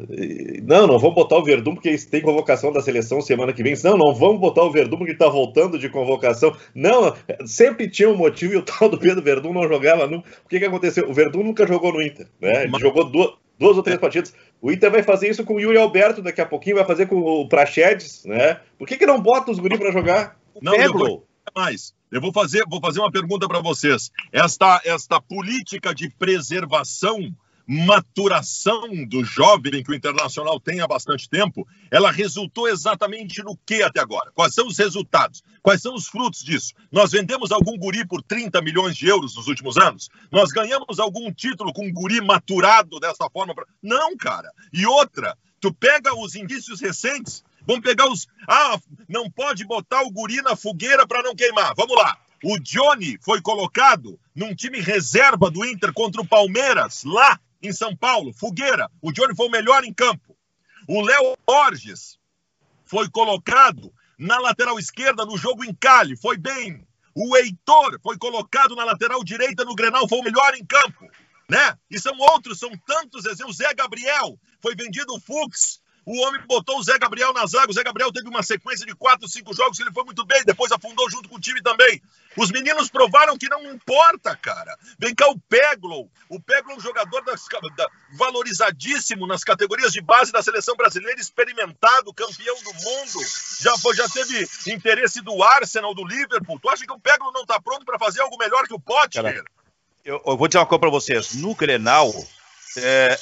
[0.62, 3.74] Não, não vamos botar o Verdun porque tem convocação da seleção semana que vem.
[3.82, 6.54] Não, não vamos botar o Verdun porque está voltando de convocação.
[6.74, 7.14] Não,
[7.46, 10.28] sempre tinha um motivo e o tal do Pedro Verdun não jogava nunca.
[10.44, 11.08] O que, que aconteceu?
[11.08, 12.64] O Verdun nunca jogou no Inter, né?
[12.64, 14.34] Ele jogou duas, duas ou três partidas.
[14.60, 17.18] O Inter vai fazer isso com o Yuri Alberto daqui a pouquinho, vai fazer com
[17.18, 18.60] o Prachedes, né?
[18.78, 20.38] Por que, que não bota os guri para jogar?
[20.60, 21.94] Não, eu vou mais.
[22.10, 24.10] Eu vou fazer, vou fazer uma pergunta para vocês.
[24.32, 27.34] Esta, esta política de preservação
[27.72, 33.80] maturação do jovem que o Internacional tem há bastante tempo, ela resultou exatamente no que
[33.80, 34.32] até agora?
[34.34, 35.40] Quais são os resultados?
[35.62, 36.74] Quais são os frutos disso?
[36.90, 40.08] Nós vendemos algum guri por 30 milhões de euros nos últimos anos?
[40.32, 43.54] Nós ganhamos algum título com um guri maturado dessa forma?
[43.54, 43.64] Pra...
[43.80, 44.50] Não, cara.
[44.72, 48.26] E outra, tu pega os indícios recentes, vamos pegar os.
[48.48, 51.72] Ah, não pode botar o guri na fogueira para não queimar.
[51.76, 52.18] Vamos lá.
[52.42, 57.94] O Johnny foi colocado num time reserva do Inter contra o Palmeiras, lá em São
[57.96, 58.90] Paulo, fogueira.
[59.02, 60.36] O Johnny foi o melhor em campo.
[60.88, 62.18] O Léo Borges
[62.84, 66.86] foi colocado na lateral esquerda no jogo em Cali, foi bem.
[67.14, 71.08] O Heitor foi colocado na lateral direita no Grenal, foi o melhor em campo.
[71.48, 71.76] Né?
[71.90, 73.56] E são outros, são tantos exemplos.
[73.56, 75.80] O Zé Gabriel foi vendido o Fux.
[76.10, 77.70] O homem botou o Zé Gabriel na zaga.
[77.70, 80.42] O Zé Gabriel teve uma sequência de quatro, cinco jogos ele foi muito bem.
[80.44, 82.02] Depois afundou junto com o time também.
[82.36, 84.76] Os meninos provaram que não importa, cara.
[84.98, 86.10] Vem cá o Peglow.
[86.28, 87.46] O Peglow é um jogador das,
[87.76, 93.24] da, valorizadíssimo nas categorias de base da seleção brasileira, experimentado, campeão do mundo.
[93.60, 96.58] Já, já teve interesse do Arsenal, do Liverpool.
[96.58, 99.44] Tu acha que o Peglow não está pronto para fazer algo melhor que o Potker?
[100.04, 101.34] Eu, eu, vou dizer uma coisa para vocês.
[101.34, 102.12] No Grenal,
[102.76, 103.16] é,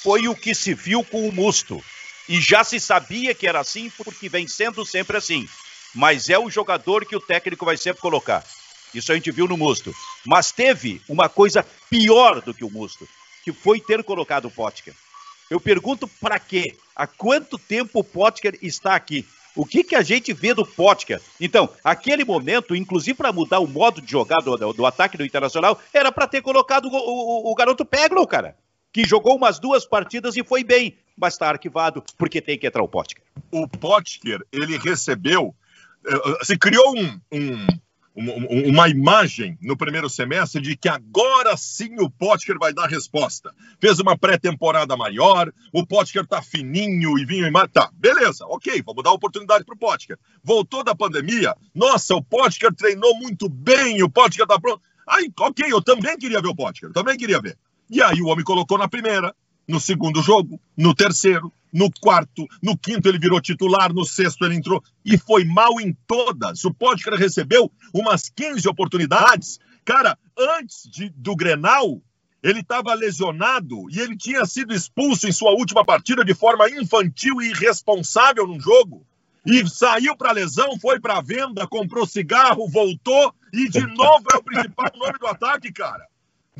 [0.00, 1.82] foi o que se viu com o Musto.
[2.30, 5.48] E já se sabia que era assim, porque vem sendo sempre assim.
[5.92, 8.44] Mas é o jogador que o técnico vai sempre colocar.
[8.94, 9.92] Isso a gente viu no Musto.
[10.24, 13.08] Mas teve uma coisa pior do que o Musto,
[13.42, 14.94] que foi ter colocado o Potker.
[15.50, 16.76] Eu pergunto para quê?
[16.94, 19.26] Há quanto tempo o Potker está aqui?
[19.56, 21.20] O que, que a gente vê do Potker?
[21.40, 25.82] Então, aquele momento, inclusive para mudar o modo de jogar do, do, ataque do Internacional,
[25.92, 28.56] era para ter colocado o, o, o garoto Peglo, cara
[28.92, 32.82] que jogou umas duas partidas e foi bem, mas está arquivado porque tem que entrar
[32.82, 33.22] o Potker.
[33.50, 35.54] O Potker, ele recebeu,
[36.06, 37.66] eh, eh, se criou um, um,
[38.68, 43.54] uma imagem no primeiro semestre de que agora sim o Potker vai dar resposta.
[43.80, 49.04] Fez uma pré-temporada maior, o Potker tá fininho e vinho e tá, beleza, ok, vamos
[49.04, 50.18] dar oportunidade pro Potker.
[50.42, 54.82] Voltou da pandemia, nossa, o Potker treinou muito bem, o Potker tá pronto.
[55.06, 57.56] Aí, ok, eu também queria ver o Potker, também queria ver.
[57.88, 59.34] E aí o homem colocou na primeira,
[59.68, 64.56] no segundo jogo, no terceiro, no quarto, no quinto ele virou titular, no sexto ele
[64.56, 66.64] entrou e foi mal em todas.
[66.64, 69.58] O Potker recebeu umas 15 oportunidades.
[69.84, 72.02] Cara, antes de, do Grenal,
[72.42, 77.40] ele estava lesionado e ele tinha sido expulso em sua última partida de forma infantil
[77.40, 79.06] e irresponsável no jogo.
[79.46, 84.42] E saiu para lesão, foi para venda, comprou cigarro, voltou e de novo é o
[84.42, 86.09] principal nome do ataque, cara.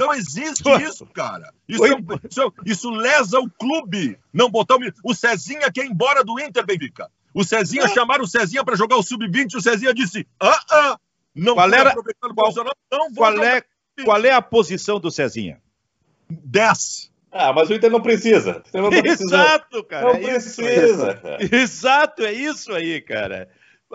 [0.00, 1.52] Não existe isso, cara.
[1.68, 4.18] Isso, é um, isso, é isso, lesa o clube.
[4.32, 7.10] Não botar o, o Cezinha quer ir embora do Inter, Benfica.
[7.34, 7.88] O Cezinha, é.
[7.88, 10.98] chamaram o Cezinha para jogar o Sub-20, o Cezinha disse, ah, ah,
[11.34, 11.94] não qual era,
[12.34, 12.54] qual,
[12.90, 13.62] não qual é,
[14.04, 15.60] qual é a posição do Cezinha?
[16.28, 17.10] 10.
[17.32, 18.62] Ah, mas o Inter não precisa.
[18.74, 20.06] Não Exato, cara.
[20.06, 21.14] Não é precisa.
[21.14, 21.38] Cara.
[21.56, 23.48] Exato, é isso aí, cara.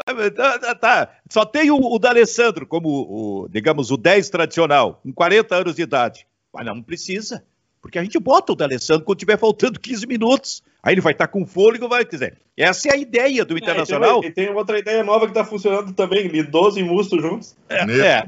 [0.04, 1.10] Tá, tá, tá.
[1.30, 5.84] Só tem o, o D'Alessandro como, o, digamos, o 10 tradicional, com 40 anos de
[5.84, 6.28] idade.
[6.54, 7.44] Mas não precisa,
[7.82, 10.64] porque a gente bota o D'Alessandro quando tiver faltando 15 minutos.
[10.84, 12.38] Aí ele vai estar tá com fôlego, vai dizer.
[12.58, 14.24] Essa é a ideia do Internacional.
[14.24, 17.20] É, e, tem, e tem outra ideia nova que está funcionando também, Lidoso e Musto
[17.20, 17.56] juntos.
[17.70, 18.26] É, é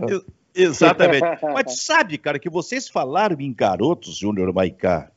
[0.55, 1.23] exatamente.
[1.53, 5.11] Mas sabe, cara, que vocês falaram em garotos, Júnior Maicá.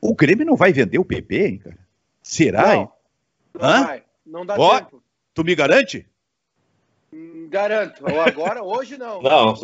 [0.00, 1.78] O Grêmio não vai vender o PP, hein, cara?
[2.22, 2.74] Será?
[2.74, 2.92] Não,
[3.54, 3.84] não Hã?
[3.84, 4.02] vai.
[4.26, 5.03] Não dá Ó, tempo.
[5.34, 6.06] Tu me garante?
[7.48, 8.04] Garanto.
[8.06, 9.20] Agora, hoje não.
[9.20, 9.54] Não,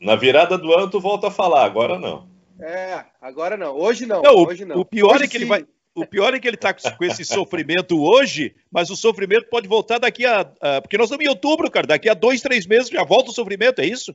[0.00, 2.28] na virada do ano tu volta a falar, agora não.
[2.60, 3.76] É, agora não.
[3.76, 4.22] Hoje não.
[4.22, 4.78] não hoje não.
[4.78, 5.38] O pior hoje é que sim.
[5.38, 5.66] ele vai.
[5.94, 9.98] O pior é que ele está com esse sofrimento hoje, mas o sofrimento pode voltar
[9.98, 11.88] daqui a, a, Porque nós estamos em outubro, cara.
[11.88, 14.14] Daqui a dois, três meses já volta o sofrimento, é isso?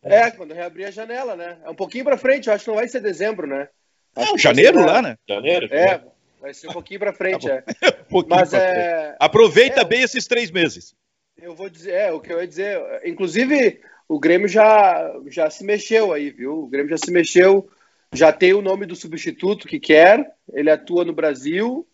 [0.00, 1.58] É, quando reabrir a janela, né?
[1.64, 3.68] É um pouquinho para frente, eu acho que não vai ser dezembro, né?
[4.14, 5.16] Acho é, janeiro lá, né?
[5.28, 5.66] Janeiro.
[5.72, 6.00] É,
[6.44, 7.64] Vai ser um pouquinho para frente, tá é.
[8.12, 9.16] um Mas é.
[9.18, 10.94] Aproveita é, bem esses três meses.
[11.40, 12.78] Eu vou dizer, é, o que eu ia dizer.
[13.02, 16.64] Inclusive, o Grêmio já, já se mexeu aí, viu?
[16.64, 17.66] O Grêmio já se mexeu,
[18.12, 21.88] já tem o nome do substituto que quer, ele atua no Brasil,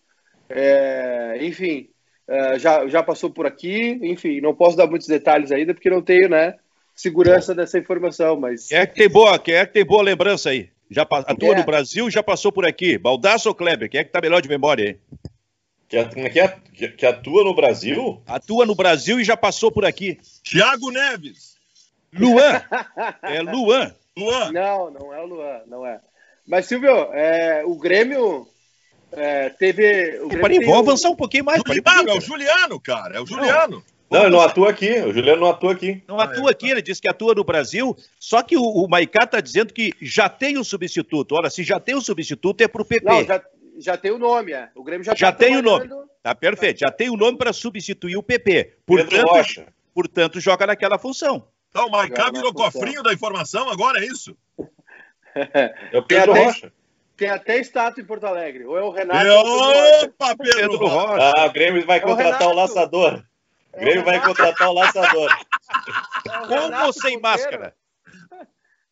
[0.48, 1.88] é, enfim,
[2.26, 6.02] é, já, já passou por aqui, enfim, não posso dar muitos detalhes ainda, porque não
[6.02, 6.56] tenho, né,
[6.92, 8.66] segurança dessa informação, mas...
[8.66, 10.70] Quem é que tem boa, quem é que tem boa lembrança aí?
[10.90, 11.58] Já atua é.
[11.58, 12.98] no Brasil, já passou por aqui.
[12.98, 13.88] Baldaço ou Kleber?
[13.88, 14.98] Quem é que tá melhor de memória aí?
[15.88, 16.04] Que,
[16.72, 18.22] que, que, atua no Brasil?
[18.26, 20.18] Atua no Brasil e já passou por aqui.
[20.44, 21.56] Thiago Neves.
[22.12, 22.62] Luan.
[23.22, 23.94] é Luan.
[24.16, 24.52] Luan.
[24.52, 26.00] Não, não é o Luan, não é.
[26.46, 28.46] Mas, Silvio, é, o Grêmio
[29.12, 30.20] é, teve.
[30.20, 31.62] O Grêmio avançar um pouquinho mais.
[31.64, 33.16] Juliano, é o Juliano, cara.
[33.16, 33.76] É o Juliano.
[33.76, 33.99] Não.
[34.10, 34.90] Não, ele não atua aqui.
[35.02, 36.02] O Juliano não atua aqui.
[36.08, 37.96] Não atua aqui, ele disse que atua no Brasil.
[38.18, 41.36] Só que o, o Maicá está dizendo que já tem o um substituto.
[41.36, 43.04] Olha, se já tem o um substituto, é para o PP.
[43.06, 43.40] Não, já,
[43.78, 44.68] já tem o nome, é.
[44.74, 45.88] O Grêmio já, já tá tem o nome.
[46.22, 46.80] Tá perfeito.
[46.80, 48.78] Já tem o nome para substituir o PP.
[48.84, 51.46] Portanto, portanto, joga naquela função.
[51.68, 54.36] Então, o Maicá virou cofrinho da informação agora, é isso?
[55.92, 56.72] É o Pedro tem Rocha.
[57.16, 58.64] tem até estátua em Porto Alegre.
[58.64, 59.24] Ou é o Renato.
[59.28, 61.32] Opa, Pedro, Pedro Rocha.
[61.36, 63.22] Ah, o Grêmio vai é contratar o, o laçador.
[63.80, 65.30] O Grêmio vai contratar o laçador.
[66.26, 67.74] É Com ou sem máscara?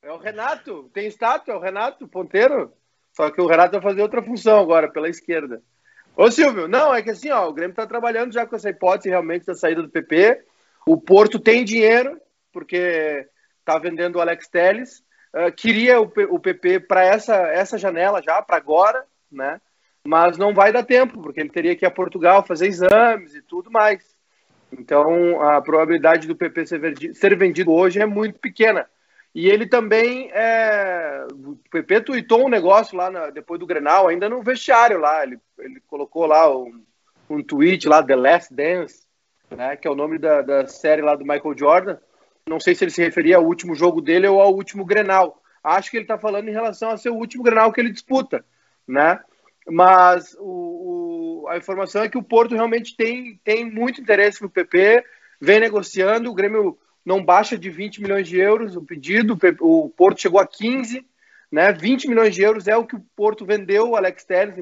[0.02, 0.90] É o Renato.
[0.94, 2.72] Tem estátua, é o Renato, ponteiro.
[3.12, 5.62] Só que o Renato vai fazer outra função agora, pela esquerda.
[6.16, 9.10] Ô, Silvio, não, é que assim, ó, o Grêmio tá trabalhando já com essa hipótese
[9.10, 10.42] realmente da saída do PP.
[10.86, 12.18] O Porto tem dinheiro,
[12.50, 13.28] porque
[13.64, 15.04] tá vendendo o Alex Telles.
[15.34, 19.60] Uh, queria o, o PP para essa, essa janela já, para agora, né?
[20.08, 23.42] mas não vai dar tempo, porque ele teria que ir a Portugal fazer exames e
[23.42, 24.17] tudo mais.
[24.72, 26.66] Então, a probabilidade do PP
[27.14, 28.86] ser vendido, hoje é muito pequena.
[29.34, 31.26] E ele também, é...
[31.30, 35.38] o PP tweetou um negócio lá na, depois do Grenal, ainda no vestiário lá, ele,
[35.58, 36.82] ele colocou lá um,
[37.28, 39.06] um tweet lá, The Last Dance,
[39.50, 41.98] né, que é o nome da, da série lá do Michael Jordan.
[42.46, 45.42] Não sei se ele se referia ao último jogo dele ou ao último Grenal.
[45.62, 48.44] Acho que ele está falando em relação a ser o último Grenal que ele disputa,
[48.86, 49.20] né?
[49.66, 50.44] Mas o,
[51.48, 55.04] a informação é que o Porto realmente tem, tem muito interesse no PP,
[55.40, 60.20] vem negociando, o Grêmio não baixa de 20 milhões de euros o pedido, o Porto
[60.20, 61.04] chegou a 15,
[61.50, 61.72] né?
[61.72, 64.54] 20 milhões de euros é o que o Porto vendeu o Alex Telles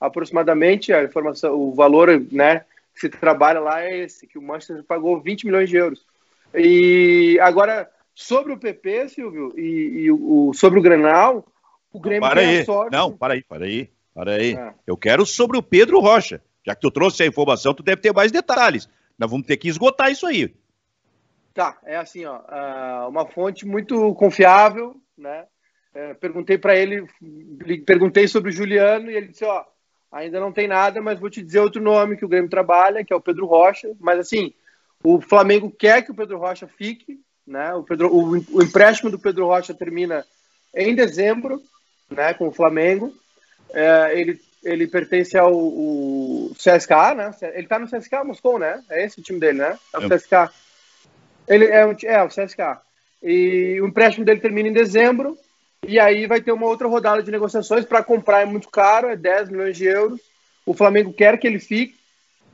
[0.00, 4.84] aproximadamente, a informação, o valor, né, que se trabalha lá é esse, que o Manchester
[4.84, 6.06] pagou 20 milhões de euros.
[6.54, 11.44] E agora sobre o PP, Silvio, e, e o, sobre o Grenal,
[11.92, 12.64] o Grêmio não, para tem aí.
[12.64, 12.92] sorte.
[12.92, 13.90] Não, para aí, para aí.
[14.14, 14.54] Para aí.
[14.54, 14.74] É.
[14.86, 16.42] Eu quero sobre o Pedro Rocha.
[16.66, 18.88] Já que tu trouxe a informação, tu deve ter mais detalhes.
[19.18, 20.54] Nós vamos ter que esgotar isso aí.
[21.54, 25.44] Tá, é assim, ó, ah, uma fonte muito confiável, né?
[25.94, 27.04] É, perguntei para ele,
[27.84, 29.64] perguntei sobre o Juliano e ele disse, ó,
[30.12, 33.12] ainda não tem nada, mas vou te dizer outro nome que o Grêmio trabalha, que
[33.12, 33.90] é o Pedro Rocha.
[33.98, 34.52] Mas assim,
[35.02, 37.74] o Flamengo quer que o Pedro Rocha fique, né?
[37.74, 40.24] O, Pedro, o, o empréstimo do Pedro Rocha termina
[40.74, 41.60] em dezembro,
[42.10, 42.34] né?
[42.34, 43.12] Com o Flamengo.
[43.72, 45.52] É, ele, ele pertence ao
[46.54, 47.30] CSKA, né?
[47.54, 48.82] Ele tá no CSKA Moscou, né?
[48.90, 49.78] É esse o time dele, né?
[49.94, 50.16] É o é.
[50.16, 50.50] CSKA.
[51.46, 52.80] Ele é, é o CSKA.
[53.22, 55.36] E o empréstimo dele termina em dezembro.
[55.86, 59.16] E aí vai ter uma outra rodada de negociações para comprar é muito caro, é
[59.16, 60.20] 10 milhões de euros.
[60.66, 61.94] O Flamengo quer que ele fique,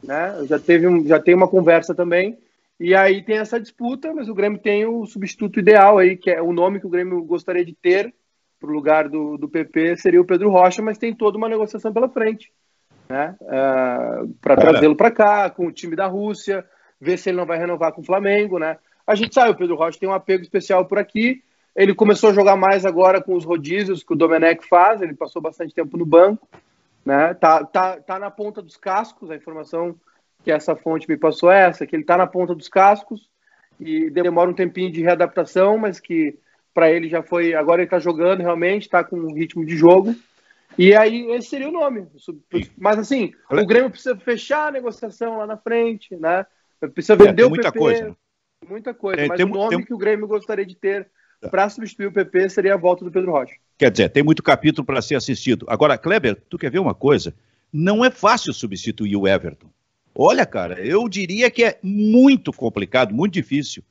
[0.03, 0.45] né?
[0.47, 2.39] Já teve um, já tem uma conversa também.
[2.79, 6.43] E aí tem essa disputa, mas o Grêmio tem o substituto ideal aí, que é
[6.43, 8.13] o nome que o Grêmio gostaria de ter
[8.65, 11.93] para o lugar do, do PP seria o Pedro Rocha, mas tem toda uma negociação
[11.93, 12.51] pela frente,
[13.09, 13.37] né?
[13.41, 16.65] Uh, é, para trazê-lo para cá, com o time da Rússia,
[17.01, 18.79] ver se ele não vai renovar com o Flamengo, né?
[19.07, 21.43] A gente sabe, o Pedro Rocha tem um apego especial por aqui.
[21.77, 25.43] Ele começou a jogar mais agora com os rodízios que o Domenech faz, ele passou
[25.43, 26.49] bastante tempo no banco,
[27.05, 27.35] né?
[27.35, 29.95] Tá, tá, tá na ponta dos cascos, a informação
[30.43, 33.29] que essa fonte me passou é essa, que ele tá na ponta dos cascos
[33.81, 36.39] e demora um tempinho de readaptação, mas que
[36.75, 37.55] para ele já foi.
[37.55, 40.15] Agora ele está jogando realmente, está com um ritmo de jogo.
[40.77, 42.07] E aí esse seria o nome.
[42.77, 46.45] Mas assim, o Grêmio precisa fechar a negociação lá na frente, né?
[46.93, 47.79] Precisa vender é, o muita PP.
[47.79, 48.17] Coisa.
[48.69, 49.17] Muita coisa.
[49.17, 49.85] Tem, mas tem, o nome tem...
[49.85, 51.09] que o Grêmio gostaria de ter
[51.41, 51.49] tá.
[51.49, 53.55] para substituir o PP seria a volta do Pedro Rocha.
[53.79, 55.65] Quer dizer, tem muito capítulo para ser assistido.
[55.69, 57.35] Agora, Kleber, tu quer ver uma coisa?
[57.73, 59.69] Não é fácil substituir o Everton.
[60.15, 63.83] Olha, cara, eu diria que é muito complicado, muito difícil.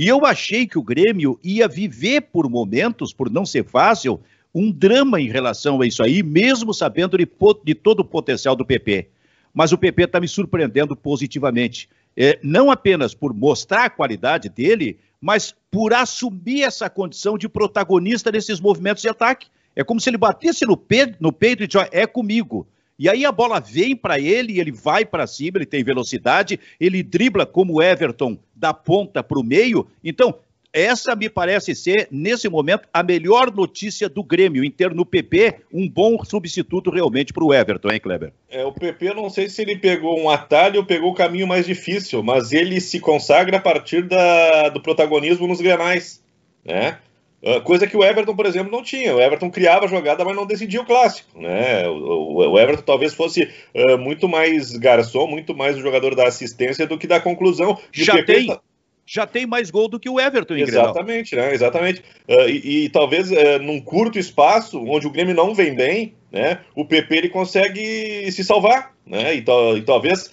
[0.00, 4.18] E eu achei que o Grêmio ia viver por momentos, por não ser fácil,
[4.54, 7.28] um drama em relação a isso aí, mesmo sabendo de,
[7.62, 9.08] de todo o potencial do PP.
[9.52, 11.86] Mas o PP está me surpreendendo positivamente.
[12.16, 18.32] É, não apenas por mostrar a qualidade dele, mas por assumir essa condição de protagonista
[18.32, 19.48] desses movimentos de ataque.
[19.76, 22.66] É como se ele batesse no, pe no peito e disse: é comigo.
[23.00, 27.02] E aí a bola vem para ele ele vai para cima, ele tem velocidade, ele
[27.02, 29.86] dribla como Everton da ponta para o meio.
[30.04, 30.34] Então,
[30.70, 35.62] essa me parece ser, nesse momento, a melhor notícia do Grêmio, em ter no PP
[35.72, 38.34] um bom substituto realmente para o Everton, hein, Kleber?
[38.50, 41.64] É, o PP, não sei se ele pegou um atalho ou pegou o caminho mais
[41.64, 46.22] difícil, mas ele se consagra a partir da, do protagonismo nos grenais,
[46.62, 46.98] né?
[47.44, 49.14] Ah, coisa que o Everton, por exemplo, não tinha.
[49.14, 51.40] O Everton criava a jogada, mas não decidia o clássico.
[51.40, 51.88] Né?
[51.88, 56.98] O, Everton talvez fosse uh, muito mais garçom, muito mais o jogador da assistência do
[56.98, 57.78] que da conclusão.
[57.94, 58.46] E já tem.
[58.46, 58.60] Tá...
[59.06, 61.52] Já tem mais gol do que o Everton em Exatamente, né?
[61.52, 62.00] Exatamente.
[62.28, 63.28] Uh, e, e, talvez
[63.60, 66.60] num curto espaço, onde o Grêmio não vem bem, né?
[66.76, 69.34] O PP ele consegue se salvar, né?
[69.34, 70.30] E, e talvez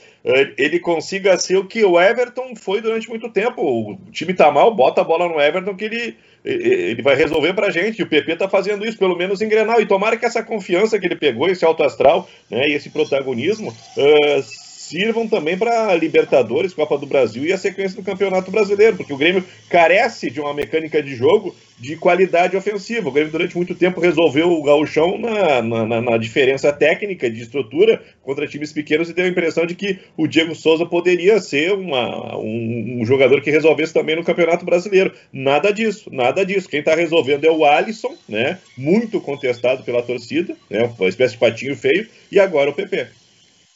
[0.57, 3.61] ele consiga ser o que o Everton foi durante muito tempo.
[3.63, 7.69] O time tá mal, bota a bola no Everton que ele ele vai resolver pra
[7.69, 7.99] gente.
[7.99, 9.81] E o PP tá fazendo isso, pelo menos em Grenal.
[9.81, 13.69] E tomara que essa confiança que ele pegou, esse alto astral, né, e esse protagonismo,
[13.69, 19.13] uh, sirvam também para Libertadores, Copa do Brasil e a sequência do Campeonato Brasileiro, porque
[19.13, 23.09] o Grêmio carece de uma mecânica de jogo de qualidade ofensiva.
[23.09, 28.01] O Grêmio, durante muito tempo, resolveu o gauchão na, na, na, diferença técnica de estrutura
[28.23, 32.37] contra times pequenos e deu a impressão de que o Diego Souza poderia ser uma,
[32.37, 35.11] um, um, jogador que resolvesse também no Campeonato Brasileiro.
[35.31, 36.69] Nada disso, nada disso.
[36.69, 38.57] Quem está resolvendo é o Alisson, né?
[38.77, 40.89] muito contestado pela torcida, né?
[40.97, 43.07] uma espécie de patinho feio, e agora o PP.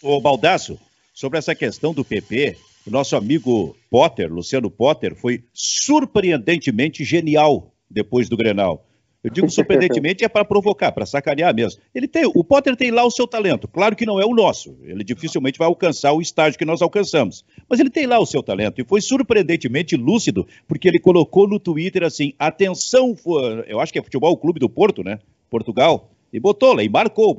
[0.01, 0.79] Ô Baldasso,
[1.13, 2.57] sobre essa questão do PP,
[2.87, 8.87] o nosso amigo Potter, Luciano Potter, foi surpreendentemente genial depois do Grenal.
[9.23, 11.79] Eu digo surpreendentemente é para provocar, para sacanear mesmo.
[11.93, 13.67] Ele tem, o Potter tem lá o seu talento.
[13.67, 14.75] Claro que não é o nosso.
[14.83, 17.45] Ele dificilmente vai alcançar o estágio que nós alcançamos.
[17.69, 21.59] Mas ele tem lá o seu talento e foi surpreendentemente lúcido, porque ele colocou no
[21.59, 23.15] Twitter assim: atenção,
[23.67, 25.19] eu acho que é Futebol Clube do Porto, né?
[25.49, 26.09] Portugal.
[26.33, 27.37] E botou lá e marcou.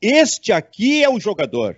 [0.00, 1.76] Este aqui é o jogador.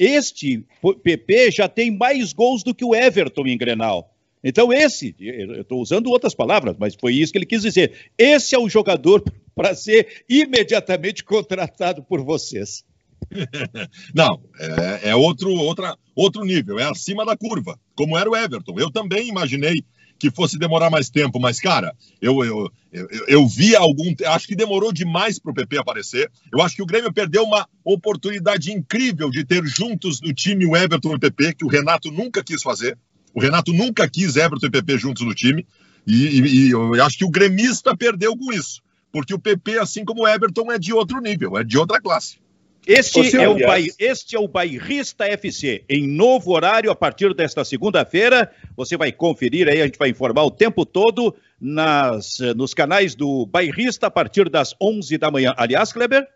[0.00, 0.64] Este
[1.02, 4.10] PP já tem mais gols do que o Everton em Grenal.
[4.42, 7.92] Então, esse, eu estou usando outras palavras, mas foi isso que ele quis dizer.
[8.16, 9.22] Esse é o jogador
[9.54, 12.82] para ser imediatamente contratado por vocês.
[14.14, 18.74] Não, é, é, outro, outra, outro nível, é acima da curva, como era o Everton.
[18.78, 19.84] Eu também imaginei
[20.20, 24.14] que fosse demorar mais tempo, mas, cara, eu, eu, eu, eu vi algum.
[24.26, 26.30] Acho que demorou demais para o PP aparecer.
[26.52, 30.76] Eu acho que o Grêmio perdeu uma oportunidade incrível de ter juntos no time o
[30.76, 32.98] Everton e o PP, que o Renato nunca quis fazer.
[33.34, 35.66] O Renato nunca quis Everton e PP juntos no time.
[36.06, 38.82] E, e, e, eu acho que o gremista perdeu com isso.
[39.10, 42.36] Porque o PP, assim como o Everton, é de outro nível, é de outra classe.
[42.86, 43.56] Este, é o
[43.98, 48.50] este é o Bairrista FC, em novo horário, a partir desta segunda-feira.
[48.76, 53.46] Você vai conferir aí, a gente vai informar o tempo todo nas, nos canais do
[53.46, 55.52] Bairrista a partir das 11 da manhã.
[55.56, 56.26] Aliás, Kleber?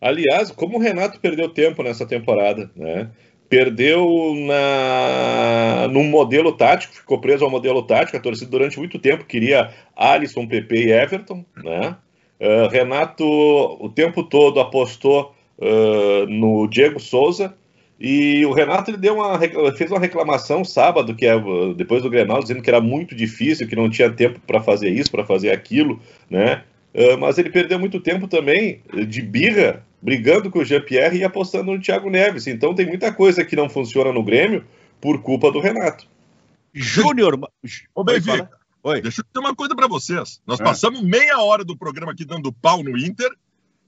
[0.00, 3.10] Aliás, como o Renato perdeu tempo nessa temporada, né?
[3.48, 8.16] perdeu na num modelo tático, ficou preso ao modelo tático.
[8.16, 11.96] A torcida durante muito tempo queria Alisson, PP e Everton, né?
[12.40, 17.54] Uh, Renato o tempo todo apostou uh, no Diego Souza
[17.98, 19.38] e o Renato ele deu uma,
[19.76, 21.34] fez uma reclamação sábado, que é
[21.76, 25.10] depois do Grenal, dizendo que era muito difícil, que não tinha tempo para fazer isso,
[25.10, 26.64] para fazer aquilo, né?
[26.92, 31.72] Uh, mas ele perdeu muito tempo também de birra brigando com o Jean-Pierre e apostando
[31.72, 32.46] no Thiago Neves.
[32.46, 34.64] Então tem muita coisa que não funciona no Grêmio
[35.00, 36.06] por culpa do Renato.
[36.72, 37.38] Júnior.
[37.94, 38.50] Ô, Benfica,
[38.84, 39.00] Oi.
[39.00, 40.42] Deixa eu dizer uma coisa para vocês.
[40.46, 40.64] Nós é.
[40.64, 43.30] passamos meia hora do programa aqui dando pau no Inter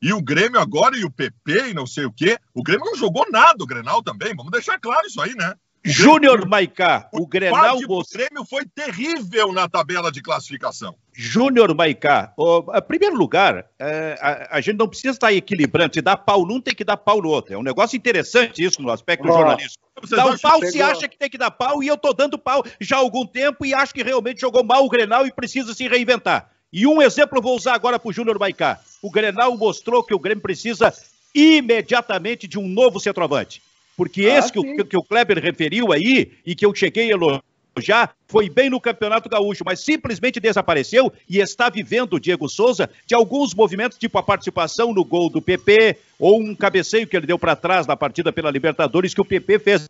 [0.01, 2.39] e o Grêmio agora e o PP e não sei o quê.
[2.55, 4.35] O Grêmio não jogou nada, o Grenal também.
[4.35, 5.55] Vamos deixar claro isso aí, né?
[5.87, 7.77] Júnior Maicá, o, o Grenal.
[7.79, 10.97] O Grêmio foi terrível na tabela de classificação.
[11.13, 12.35] Júnior Maicá,
[12.75, 15.95] em primeiro lugar, é, a, a, gente não precisa estar equilibrando.
[15.95, 17.55] Se dá pau num, tem que dar pau no outro.
[17.55, 19.87] É um negócio interessante isso no aspecto oh, jornalístico.
[20.11, 22.65] Dá um pau se acha que tem que dar pau e eu tô dando pau
[22.81, 25.87] já há algum tempo e acho que realmente jogou mal o Grenal e precisa se
[25.89, 26.51] reinventar.
[26.77, 28.79] E um exemplo eu vou usar agora para o Júnior Maicá.
[29.01, 30.93] O Grenal mostrou que o Grêmio precisa
[31.35, 33.62] imediatamente de um novo centroavante.
[33.97, 37.16] Porque ah, esse que o, que o, Kleber referiu aí e que eu cheguei a
[37.16, 42.91] elogiar foi bem no Campeonato Gaúcho, mas simplesmente desapareceu e está vivendo o Diego Souza
[43.07, 47.27] de alguns movimentos, tipo a participação no gol do PP ou um cabeceio que ele
[47.27, 49.89] deu para trás na partida pela Libertadores que o PP fez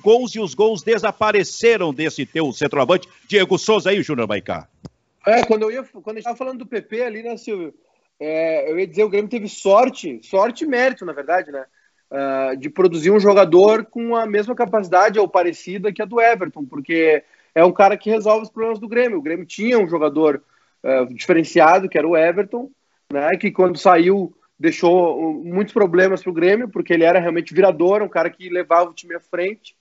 [0.00, 4.68] gols e os gols desapareceram desse teu centroavante, Diego Souza aí, Júnior Maicá.
[5.26, 7.74] É, quando eu ia, quando estava falando do PP ali, né, Silvio?
[8.20, 11.64] é, eu ia dizer, o Grêmio teve sorte, sorte e mérito, na verdade, né?
[12.10, 16.66] Uh, de produzir um jogador com a mesma capacidade ou parecida que a do Everton,
[16.66, 17.22] porque
[17.54, 19.18] é um cara que resolve os problemas do Grêmio.
[19.18, 20.42] O Grêmio tinha um jogador
[20.82, 22.68] uh, diferenciado, que era o Everton,
[23.10, 23.30] né?
[23.38, 28.08] Que quando saiu deixou muitos problemas para o Grêmio, porque ele era realmente virador, um
[28.08, 29.74] cara que levava o time à frente.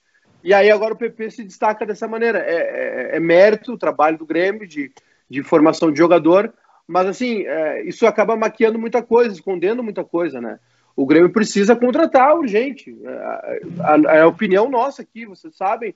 [0.44, 2.40] E aí agora o PP se destaca dessa maneira.
[2.40, 4.92] É, é, é mérito o trabalho do Grêmio de,
[5.30, 6.54] de formação de jogador,
[6.88, 10.60] mas, assim, é, isso acaba maquiando muita coisa, escondendo muita coisa, né?
[10.96, 12.98] O Grêmio precisa contratar urgente.
[13.06, 15.94] É, a, a, a opinião nossa aqui, vocês sabem,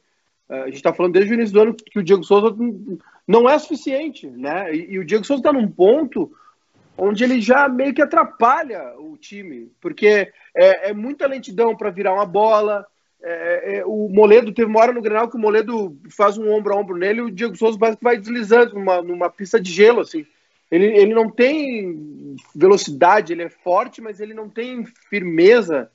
[0.48, 2.56] é, a gente está falando desde o início do ano que o Diego Souza
[3.28, 4.72] não é suficiente, né?
[4.72, 6.32] E, e o Diego Souza está num ponto
[6.96, 12.14] onde ele já meio que atrapalha o time, porque é, é muita lentidão para virar
[12.14, 12.86] uma bola.
[13.26, 16.74] É, é, o Moledo teve uma hora no Grenal que o Moledo faz um ombro
[16.74, 20.02] a ombro nele e o Diego Souza que vai deslizando numa, numa pista de gelo,
[20.02, 20.26] assim.
[20.70, 25.90] Ele, ele não tem velocidade, ele é forte, mas ele não tem firmeza,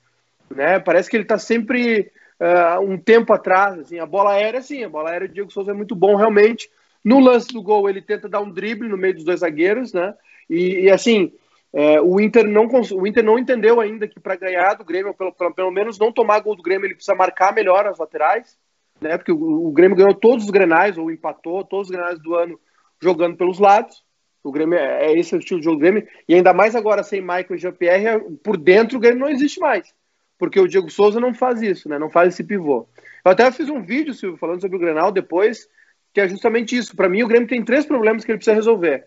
[0.49, 0.79] né?
[0.79, 3.77] Parece que ele está sempre uh, um tempo atrás.
[3.77, 3.99] Assim.
[3.99, 6.69] A bola aérea, sim, a bola aérea do Diego Souza é muito bom, realmente.
[7.03, 10.15] No lance do gol, ele tenta dar um drible no meio dos dois zagueiros, né?
[10.49, 11.31] E, e assim,
[11.73, 15.31] é, o, Inter não, o Inter não entendeu ainda que para ganhar do Grêmio, pelo,
[15.53, 18.57] pelo, menos não tomar gol do Grêmio, ele precisa marcar melhor as laterais,
[18.99, 19.17] né?
[19.17, 22.59] Porque o, o Grêmio ganhou todos os grenais, ou empatou todos os grenais do ano
[23.01, 24.03] jogando pelos lados.
[24.43, 26.07] O Grêmio é, é esse o estilo de jogo do Grêmio.
[26.27, 29.93] E ainda mais agora sem Michael e Jean-Pierre, por dentro o Grêmio não existe mais.
[30.37, 31.99] Porque o Diego Souza não faz isso, né?
[31.99, 32.87] Não faz esse pivô.
[33.23, 35.67] Eu até fiz um vídeo, Silvio, falando sobre o Grenal depois,
[36.13, 36.95] que é justamente isso.
[36.95, 39.05] Para mim, o Grêmio tem três problemas que ele precisa resolver.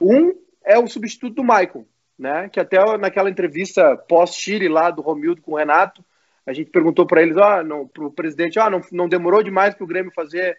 [0.00, 0.32] Um
[0.64, 1.86] é o substituto do Michael,
[2.18, 2.48] né?
[2.48, 6.04] Que até naquela entrevista pós-Chile lá do Romildo com o Renato,
[6.46, 9.84] a gente perguntou para eles, ah, não, pro presidente, ah, não, não demorou demais para
[9.84, 10.58] o Grêmio fazer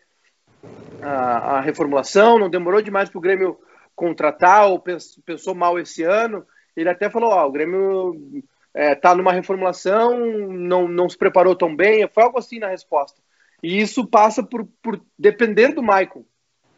[1.01, 3.59] a, a reformulação, não demorou demais para o Grêmio
[3.95, 4.83] contratar ou
[5.25, 6.45] pensou mal esse ano.
[6.75, 8.43] Ele até falou: ó, o Grêmio
[8.73, 10.17] está é, numa reformulação,
[10.49, 12.07] não, não se preparou tão bem.
[12.07, 13.21] Foi algo assim na resposta.
[13.63, 16.25] E isso passa por, por depender do Michael.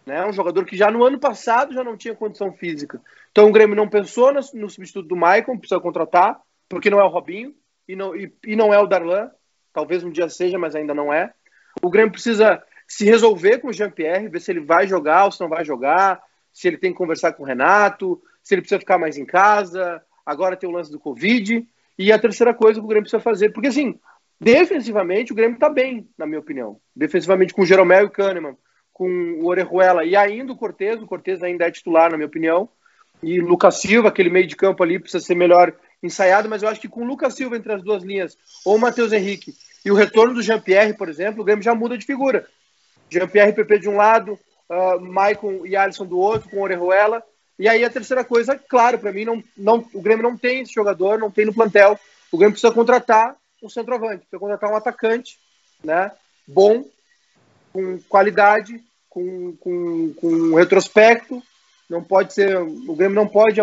[0.08, 0.26] Né?
[0.26, 3.01] Um jogador que já no ano passado já não tinha condição física.
[3.30, 6.39] Então o Grêmio não pensou no, no substituto do Michael, precisa contratar,
[6.70, 7.53] porque não é o Robinho
[7.86, 9.30] e não, e, e não é o Darlan.
[9.74, 11.34] Talvez um dia seja, mas ainda não é.
[11.84, 15.41] O Grêmio precisa se resolver com o Jean-Pierre, ver se ele vai jogar ou se
[15.41, 18.97] não vai jogar, se ele tem que conversar com o Renato, se ele precisa ficar
[18.97, 20.01] mais em casa.
[20.26, 21.68] Agora tem o lance do Covid.
[21.99, 23.99] E a terceira coisa que o Grêmio precisa fazer, porque assim,
[24.39, 26.80] defensivamente o Grêmio está bem, na minha opinião.
[26.95, 28.55] Defensivamente com o Jeromel e o Kahneman,
[28.98, 29.08] com
[29.39, 32.68] o Orejuela e ainda o Cortez, o Cortez ainda é titular, na minha opinião.
[33.22, 35.72] E Lucas Silva, aquele meio de campo ali, precisa ser melhor
[36.02, 38.36] ensaiado, mas eu acho que com o Lucas Silva entre as duas linhas,
[38.66, 39.54] ou o Matheus Henrique,
[39.86, 42.48] e o retorno do Jean-Pierre, por exemplo, o Grêmio já muda de figura.
[43.08, 44.39] Jean-Pierre PP de um lado,
[44.70, 47.24] uh, Maicon e Alisson do outro, com Orejuela.
[47.60, 50.74] E aí a terceira coisa, claro, para mim, não, não, o Grêmio não tem esse
[50.74, 52.00] jogador, não tem no plantel.
[52.32, 55.38] O Grêmio precisa contratar um centroavante, precisa contratar um atacante
[55.84, 56.12] né,
[56.48, 56.84] bom,
[57.72, 61.41] com qualidade, com, com, com retrospecto.
[61.89, 62.57] Não pode ser.
[62.57, 63.61] O Grêmio não pode.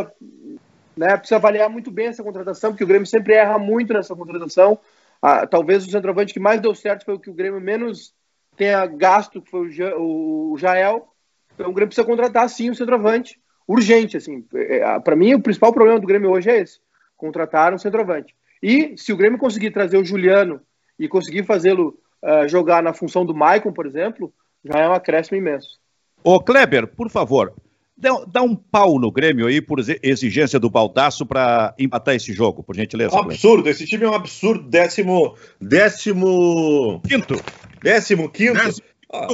[0.97, 4.79] Né, precisa avaliar muito bem essa contratação, porque o Grêmio sempre erra muito nessa contratação.
[5.21, 8.15] Ah, talvez o centroavante que mais deu certo foi o que o Grêmio menos
[8.57, 11.09] tenha gasto, que foi o, Jael.
[11.55, 13.41] Então o Grêmio precisa contratar sim o centroavante.
[13.67, 14.45] Urgente, assim.
[14.55, 16.79] É, é, Para mim, o principal problema do Grêmio hoje é esse:
[17.17, 18.35] contratar um centroavante.
[18.63, 20.61] E se o Grêmio conseguir trazer o Juliano
[20.99, 24.33] e conseguir fazê-lo uh, jogar na função do Maicon, por exemplo,
[24.65, 25.79] já é um acréscimo imenso.
[26.23, 27.55] Ô Kleber, por favor,
[27.97, 32.75] dá, um pau no Grêmio aí por exigência do Baldaço para empatar esse jogo, por
[32.75, 33.15] gentileza.
[33.15, 34.69] Um absurdo, esse time é um absurdo.
[34.69, 35.37] Décimo.
[35.61, 37.03] Décimo.
[37.07, 37.37] Quinto.
[37.83, 38.55] Décimo quinto.
[38.55, 38.87] Décimo.
[39.13, 39.29] Ah,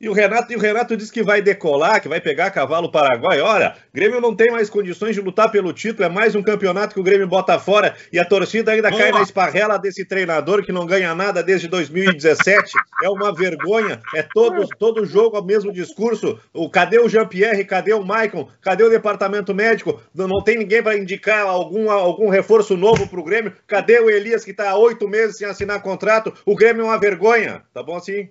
[0.00, 3.40] e o Renato, e o Renato diz que vai decolar, que vai pegar cavalo Paraguai.
[3.40, 7.00] Olha, Grêmio não tem mais condições de lutar pelo título, é mais um campeonato que
[7.00, 10.86] o Grêmio bota fora e a torcida ainda cai na esparrela desse treinador que não
[10.86, 12.72] ganha nada desde 2017.
[13.02, 16.38] É uma vergonha, é todo, todo jogo o mesmo discurso.
[16.52, 17.64] O, cadê o Jean-Pierre?
[17.64, 18.48] Cadê o Maicon?
[18.60, 20.00] Cadê o departamento médico?
[20.14, 23.52] Não, não tem ninguém para indicar algum, algum reforço novo para o Grêmio.
[23.66, 26.32] Cadê o Elias que está há oito meses sem assinar contrato?
[26.44, 27.62] O Grêmio é uma vergonha.
[27.72, 28.28] Tá bom assim?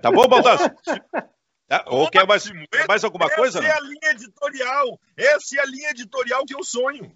[0.00, 0.70] Tá bom, Baldasso?
[1.70, 3.58] Ah, ou quer mais, quer mais alguma essa coisa?
[3.58, 5.00] Essa é a linha editorial.
[5.16, 7.12] Essa é a linha editorial que eu sonho.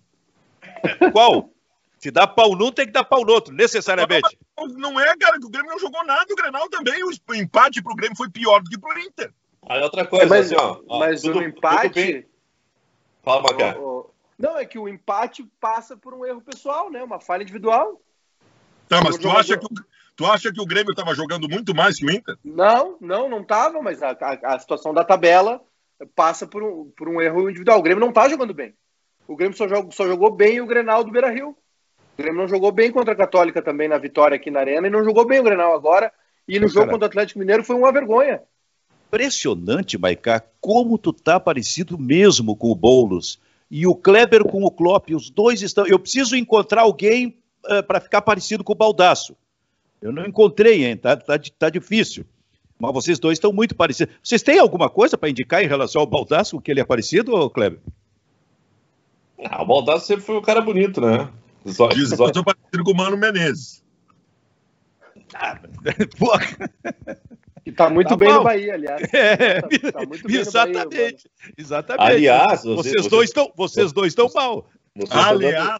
[1.12, 1.50] Qual?
[1.98, 4.38] Se dá pau num, tem que dar pau no outro, necessariamente.
[4.56, 6.26] Não, não é, cara, que o Grêmio não jogou nada.
[6.30, 7.02] O Grenal também.
[7.02, 9.32] O empate pro Grêmio foi pior do que pro Inter.
[9.68, 10.98] Aí outra coisa, mas, assim, ó.
[10.98, 12.26] Mas tudo, o empate.
[13.22, 13.74] Fala, Macá.
[14.38, 17.02] Não, é que o empate passa por um erro pessoal, né?
[17.02, 18.00] Uma falha individual.
[18.88, 19.68] Tá, mas tu acha que o
[20.16, 22.36] Tu acha que o Grêmio estava jogando muito mais que o Inter?
[22.42, 25.60] Não, não, não estava, mas a, a, a, situação da tabela
[26.14, 27.78] passa por um, por um erro individual.
[27.78, 28.72] O Grêmio não está jogando bem.
[29.28, 31.50] O Grêmio só, jogou, só jogou bem o Grenal do Beira Rio.
[31.50, 34.90] O Grêmio não jogou bem contra a Católica também na vitória aqui na Arena e
[34.90, 36.10] não jogou bem o Grenal agora.
[36.48, 38.40] E no jogo contra o Atlético Mineiro foi uma vergonha.
[39.08, 43.38] Impressionante, Maicá, como tu tá parecido mesmo com o Boulos.
[43.70, 45.86] E o Kleber com o Klopp, os dois estão.
[45.86, 47.36] Eu preciso encontrar alguém
[47.86, 49.36] para ficar parecido com o Baldaço.
[50.00, 50.96] Eu não encontrei, hein?
[50.96, 52.24] Tá, tá, tá difícil.
[52.78, 54.14] Mas vocês dois estão muito parecidos.
[54.22, 57.48] Vocês têm alguma coisa para indicar em relação ao Baldasso, que ele é parecido, ou
[57.48, 57.80] Kleber?
[59.44, 61.30] Ah, o Baldasso sempre foi um cara bonito, né?
[61.66, 62.28] Só, Diz, só...
[62.28, 63.82] Eu parecido com o Mano Menezes.
[65.34, 65.58] Ah,
[67.66, 68.36] E tá muito tá bem bom.
[68.36, 69.02] no Bahia, aliás.
[69.12, 70.88] É, tá, tá exatamente.
[70.88, 72.12] Bahia, exatamente.
[72.12, 74.68] Aliás, vocês, vocês, dois estão, vocês dois estão mal.
[74.96, 75.78] Vocês Aliás,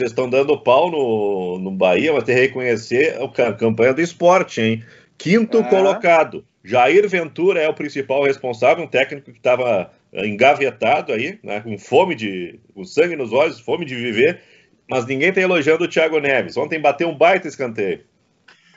[0.00, 4.60] estão dando, dando, pau no, no Bahia, mas tem que reconhecer a campanha do esporte,
[4.60, 4.84] hein?
[5.16, 5.62] Quinto é.
[5.62, 6.44] colocado.
[6.64, 12.16] Jair Ventura é o principal responsável, um técnico que estava engavetado aí, né, com fome
[12.16, 12.58] de.
[12.74, 14.42] com sangue nos olhos, fome de viver,
[14.90, 16.56] mas ninguém está elogiando o Thiago Neves.
[16.56, 18.04] Ontem bateu um baita escanteio.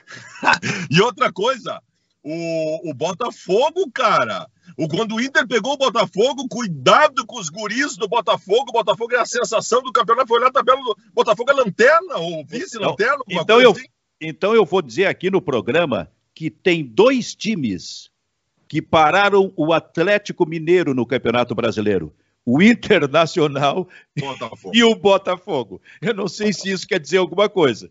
[0.90, 1.82] e outra coisa,
[2.22, 4.46] o, o Botafogo, cara,
[4.76, 8.70] o, quando o Inter pegou o Botafogo, cuidado com os guris do Botafogo.
[8.70, 10.28] O Botafogo é a sensação do campeonato.
[10.28, 13.22] Foi olhar a tabela do Botafogo é lanterna, ou vice-lanterna.
[13.28, 13.86] Então, então, eu, assim.
[14.20, 18.10] então eu vou dizer aqui no programa que tem dois times
[18.68, 22.12] que pararam o Atlético Mineiro no Campeonato Brasileiro.
[22.44, 23.86] O Internacional
[24.18, 24.72] Botafogo.
[24.74, 25.82] e o Botafogo.
[26.00, 27.90] Eu não sei se isso quer dizer alguma coisa.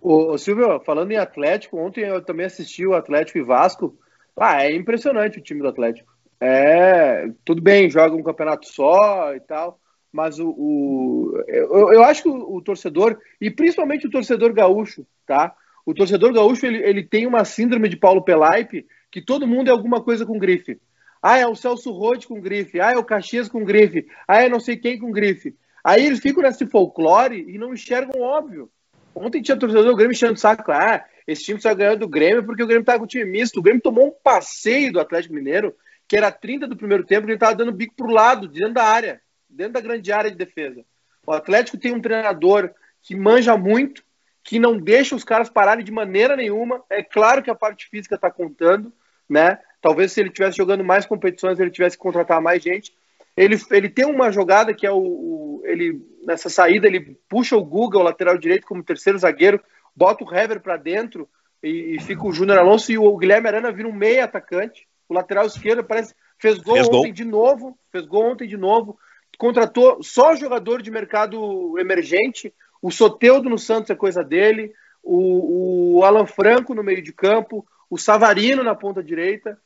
[0.00, 3.98] Ô, Silvio, falando em Atlético, ontem eu também assisti o Atlético e Vasco.
[4.40, 6.10] Ah, é impressionante o time do Atlético.
[6.40, 9.78] É, tudo bem, joga um campeonato só e tal,
[10.10, 15.06] mas o, o eu, eu, acho que o, o, torcedor, e principalmente o torcedor gaúcho,
[15.26, 15.54] tá?
[15.84, 19.70] O torcedor gaúcho, ele, ele tem uma síndrome de Paulo Pelaipe, que todo mundo é
[19.70, 20.80] alguma coisa com grife.
[21.22, 22.80] Ah, é o Celso Rode com grife.
[22.80, 24.06] Ah, é o Caxias com grife.
[24.26, 25.54] Ah, é não sei quem com grife.
[25.84, 28.70] Aí eles ficam nesse folclore e não enxergam óbvio.
[29.14, 30.72] Ontem tinha torcedor do Grêmio enchendo o saco.
[30.72, 33.58] Ah, esse time só ganhou do Grêmio porque o Grêmio tá com o time misto.
[33.58, 35.74] O Grêmio tomou um passeio do Atlético Mineiro,
[36.08, 38.84] que era 30 do primeiro tempo, que ele tava dando bico pro lado, dentro da
[38.84, 40.84] área, dentro da grande área de defesa.
[41.26, 42.70] O Atlético tem um treinador
[43.02, 44.02] que manja muito,
[44.42, 46.82] que não deixa os caras pararem de maneira nenhuma.
[46.90, 48.92] É claro que a parte física está contando,
[49.28, 49.58] né?
[49.80, 52.92] Talvez se ele tivesse jogando mais competições, ele tivesse que contratar mais gente.
[53.36, 57.64] Ele, ele tem uma jogada que é o, o ele nessa saída ele puxa o
[57.64, 59.62] Google lateral direito como terceiro zagueiro,
[60.00, 61.28] bota o Hever para dentro
[61.62, 64.88] e, e, fica o Júnior Alonso e o Guilherme Arana vira um meio atacante.
[65.06, 67.12] O lateral esquerdo parece fez gol fez ontem gol.
[67.12, 68.98] de novo, fez gol ontem de novo.
[69.36, 72.54] Contratou só jogador de mercado emergente.
[72.80, 74.72] O Soteudo no Santos é coisa dele.
[75.02, 77.66] O, o Alan Franco no meio de campo.
[77.90, 79.60] O Savarino na ponta direita.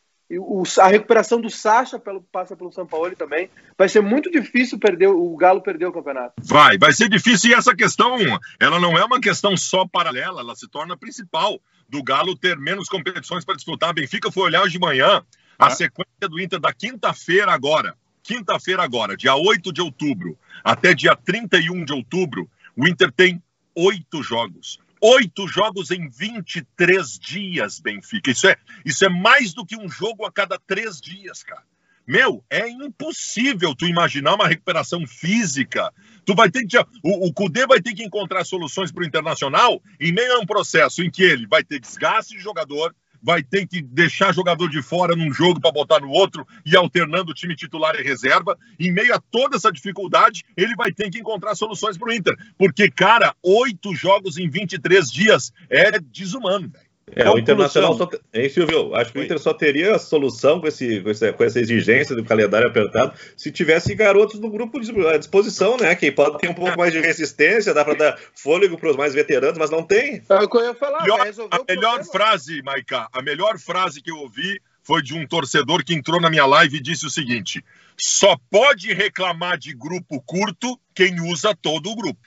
[0.80, 3.50] A recuperação do Sacha pelo, passa pelo São Paulo também.
[3.76, 6.34] Vai ser muito difícil perder o Galo perder o campeonato.
[6.42, 8.16] Vai, vai ser difícil e essa questão,
[8.58, 12.88] ela não é uma questão só paralela, ela se torna principal do Galo ter menos
[12.88, 13.90] competições para disputar.
[13.90, 15.22] A Benfica foi olhar hoje de manhã
[15.58, 17.96] a sequência do Inter da quinta-feira agora.
[18.22, 23.42] Quinta-feira agora, dia 8 de outubro, até dia 31 de outubro, o Inter tem
[23.74, 24.78] oito jogos.
[25.06, 28.30] Oito jogos em 23 dias, Benfica.
[28.30, 31.62] Isso é, isso é mais do que um jogo a cada três dias, cara.
[32.06, 35.92] Meu, é impossível tu imaginar uma recuperação física.
[36.24, 36.78] Tu vai ter que.
[37.02, 40.46] O, o Cudê vai ter que encontrar soluções para o internacional em meio a um
[40.46, 44.82] processo em que ele vai ter desgaste de jogador, vai ter que deixar jogador de
[44.82, 48.56] fora num jogo para botar no outro e alternando o time titular e reserva.
[48.78, 52.36] Em meio a toda essa dificuldade, ele vai ter que encontrar soluções para o Inter.
[52.58, 56.70] Porque, cara, oito jogos em 23 dias é desumano.
[57.12, 58.08] É, o Internacional só.
[58.32, 58.94] Hein, Silvio?
[58.94, 62.16] Acho que o Inter só teria a solução com, esse, com, essa, com essa exigência
[62.16, 64.78] do calendário apertado se tivesse garotos do grupo
[65.08, 65.94] à disposição, né?
[65.94, 69.12] Que pode ter um pouco mais de resistência, dá para dar fôlego para os mais
[69.12, 70.22] veteranos, mas não tem.
[70.28, 71.02] É o que eu ia falar.
[71.02, 75.84] Melhor, a melhor frase, Maiká, a melhor frase que eu ouvi foi de um torcedor
[75.84, 77.62] que entrou na minha live e disse o seguinte:
[77.98, 82.20] só pode reclamar de grupo curto quem usa todo o grupo.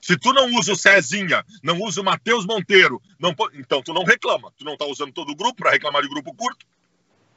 [0.00, 4.02] Se tu não usa o Cezinha, não usa o Matheus Monteiro, não, então tu não
[4.02, 4.50] reclama.
[4.56, 6.64] Tu não tá usando todo o grupo para reclamar de grupo curto.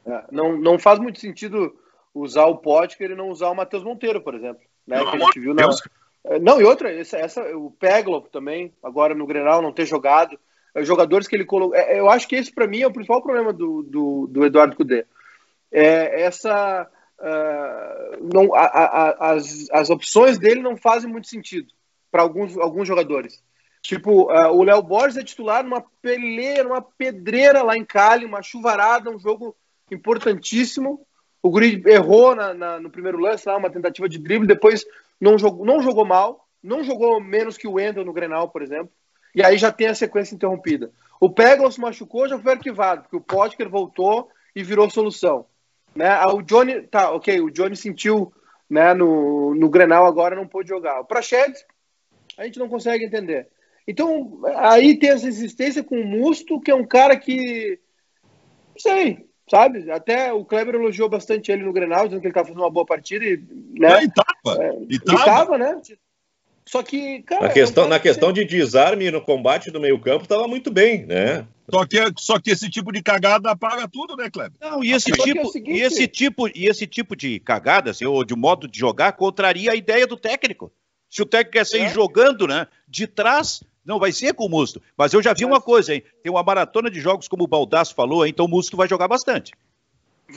[0.06, 1.76] É, não, não faz muito sentido
[2.14, 4.62] usar o Potker e não usar o Matheus Monteiro, por exemplo.
[4.86, 5.62] Né, que a gente viu na...
[6.24, 10.38] É, não, e outra, essa, essa, o Peglov também, agora no Grenal, não ter jogado.
[10.74, 11.76] É, jogadores que ele colocou.
[11.76, 14.74] É, eu acho que esse, para mim, é o principal problema do, do, do Eduardo
[14.74, 15.04] Cudê.
[15.70, 16.88] É essa.
[17.18, 21.68] Uh, não, a, a, as, as opções dele não fazem muito sentido
[22.14, 23.42] para alguns, alguns jogadores.
[23.82, 28.40] Tipo, uh, o Léo Borges é titular numa peleira, uma pedreira lá em Cali, uma
[28.40, 29.56] chuvarada, um jogo
[29.90, 31.04] importantíssimo.
[31.42, 34.86] O Guri errou na, na, no primeiro lance lá, uma tentativa de drible, depois
[35.20, 38.92] não jogou, não jogou mal, não jogou menos que o Wendel no Grenal, por exemplo.
[39.34, 40.92] E aí já tem a sequência interrompida.
[41.18, 45.46] O Peglos machucou, já foi arquivado, porque o Potker voltou e virou solução.
[45.96, 46.06] Né?
[46.08, 48.32] Ah, o Johnny, tá, ok, o Johnny sentiu
[48.70, 51.00] né, no, no Grenal agora não pôde jogar.
[51.00, 51.64] O Prachedes
[52.36, 53.48] a gente não consegue entender.
[53.86, 57.78] Então, aí tem essa existência com o Musto, que é um cara que.
[58.70, 59.90] Não sei, sabe?
[59.90, 62.86] Até o Kleber elogiou bastante ele no Grenal, dizendo que ele estava fazendo uma boa
[62.86, 63.24] partida.
[63.24, 63.36] E,
[63.78, 64.00] né?
[64.00, 64.64] É, e tava.
[64.64, 65.20] É, e tava.
[65.20, 65.80] E tava, né?
[66.66, 67.42] Só que, cara.
[67.42, 71.46] Na questão, é na questão de desarme no combate do meio-campo, estava muito bem, né?
[71.70, 74.58] Só que, só que esse tipo de cagada apaga tudo, né, Kleber?
[74.60, 75.78] Não, e esse, tipo, é seguinte...
[75.78, 79.72] e esse tipo, e esse tipo de cagada, assim, ou de modo de jogar, contraria
[79.72, 80.72] a ideia do técnico.
[81.14, 81.94] Se o técnico quer sair é.
[81.94, 82.66] jogando, né?
[82.88, 84.82] De trás, não vai ser com o Musto.
[84.98, 86.02] Mas eu já vi uma coisa, hein?
[86.24, 89.52] Tem uma maratona de jogos, como o Baldasso falou, então o Musto vai jogar bastante.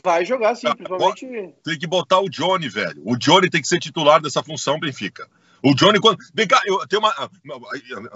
[0.03, 1.55] Vai jogar sim, principalmente.
[1.63, 3.01] Tem que botar o Johnny, velho.
[3.03, 5.27] O Johnny tem que ser titular dessa função, Benfica.
[5.63, 6.19] O Johnny, quando.
[6.31, 7.11] Vem cá, eu tenho uma.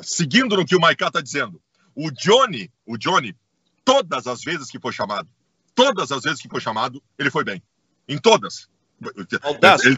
[0.04, 1.60] Seguindo no que o Maiká tá dizendo.
[1.96, 3.36] O Johnny, o Johnny,
[3.84, 5.28] todas as vezes que foi chamado,
[5.74, 7.60] todas as vezes que foi chamado, ele foi bem.
[8.08, 8.70] Em todas.
[9.84, 9.98] Ele,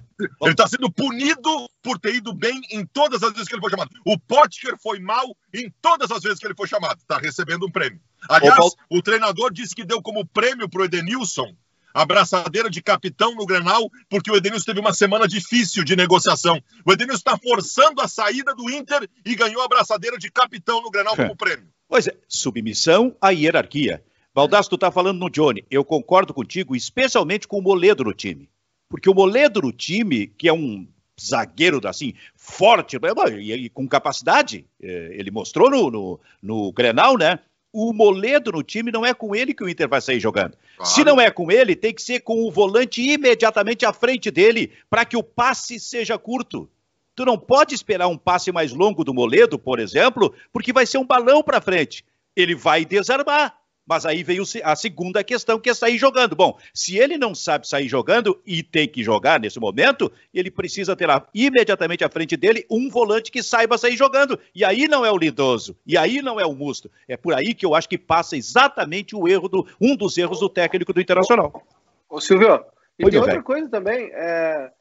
[0.51, 3.91] está sendo punido por ter ido bem em todas as vezes que ele foi chamado.
[4.05, 6.99] O Potker foi mal em todas as vezes que ele foi chamado.
[6.99, 7.99] Está recebendo um prêmio.
[8.29, 8.57] Aliás,
[8.89, 11.53] o, o treinador disse que deu como prêmio para o Edenilson
[11.93, 16.61] a braçadeira de capitão no Grenal, porque o Edenilson teve uma semana difícil de negociação.
[16.85, 20.89] O Edenilson está forçando a saída do Inter e ganhou a braçadeira de capitão no
[20.89, 21.67] Grenal como prêmio.
[21.87, 24.03] Pois é, submissão à hierarquia.
[24.33, 25.63] Baldasso, tu está falando no Johnny.
[25.69, 28.49] Eu concordo contigo, especialmente com o Moledo no time.
[28.93, 30.87] Porque o Moledo no time, que é um
[31.19, 32.95] zagueiro assim, forte
[33.41, 37.39] e, com capacidade, é, ele mostrou no, no, no Grenal, né?
[37.73, 40.55] o Moledo no time, não é com ele que o Inter vai sair jogando.
[40.77, 40.91] Claro.
[40.91, 44.71] Se não é com ele, tem que ser com o volante imediatamente à frente dele,
[44.91, 46.69] para que o passe seja curto.
[47.15, 50.99] Tu não pode esperar um passe mais longo do Moledo, por exemplo, porque vai ser
[50.99, 52.05] um balão para frente.
[52.35, 53.57] Ele vai desarmar.
[53.85, 56.35] Mas aí veio a segunda questão, que é sair jogando.
[56.35, 60.95] Bom, se ele não sabe sair jogando e tem que jogar nesse momento, ele precisa
[60.95, 64.39] ter lá, imediatamente à frente dele um volante que saiba sair jogando.
[64.55, 66.89] E aí não é o Lindoso, e aí não é o Musto.
[67.07, 70.39] É por aí que eu acho que passa exatamente o erro do um dos erros
[70.39, 71.61] do técnico do Internacional.
[72.09, 72.63] Ô, Silvio,
[72.97, 73.43] e tem outra velho.
[73.43, 74.09] coisa também.
[74.13, 74.71] É,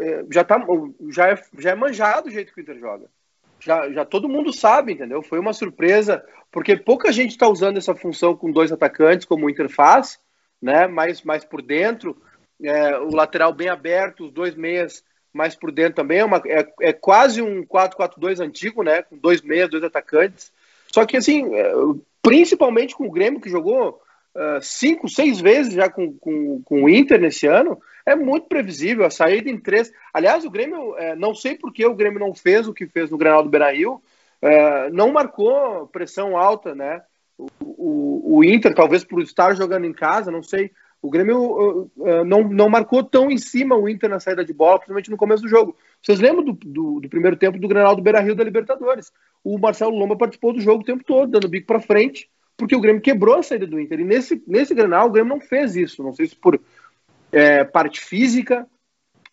[0.00, 0.62] é, já, tá,
[1.08, 3.06] já, é, já é manjado o jeito que o Inter joga
[3.64, 5.22] já, já todo mundo sabe, entendeu?
[5.22, 9.50] Foi uma surpresa, porque pouca gente está usando essa função com dois atacantes, como o
[9.50, 10.18] Inter faz,
[10.60, 10.86] né?
[10.86, 12.16] Mais, mais por dentro,
[12.62, 16.18] é, o lateral bem aberto, os dois meias mais por dentro também.
[16.18, 19.02] É, uma, é, é quase um 4-4-2 antigo, né?
[19.02, 20.52] Com dois meias, dois atacantes.
[20.92, 21.72] Só que, assim, é,
[22.20, 24.01] principalmente com o Grêmio, que jogou
[24.34, 29.04] uh, cinco, seis vezes já com, com, com o Inter nesse ano, é muito previsível.
[29.04, 29.92] A saída em três.
[30.12, 33.10] Aliás, o Grêmio, é, não sei por que o Grêmio não fez o que fez
[33.10, 34.02] no Granal do Benail,
[34.40, 37.02] é, não marcou pressão alta, né?
[37.38, 40.70] O, o, o, Inter, talvez por estar jogando em casa, não sei.
[41.00, 44.78] O Grêmio uh, não, não marcou tão em cima o Inter na saída de bola,
[44.78, 45.76] principalmente no começo do jogo.
[46.00, 49.10] Vocês lembram do, do, do primeiro tempo do Granal do Beira-Rio da Libertadores?
[49.42, 52.30] O Marcelo Lomba participou do jogo o tempo todo, dando bico para frente,
[52.62, 53.98] porque o Grêmio quebrou a saída do Inter.
[53.98, 56.02] E nesse, nesse Granal, o Grêmio não fez isso.
[56.02, 56.60] Não sei se por
[57.32, 58.66] é, parte física,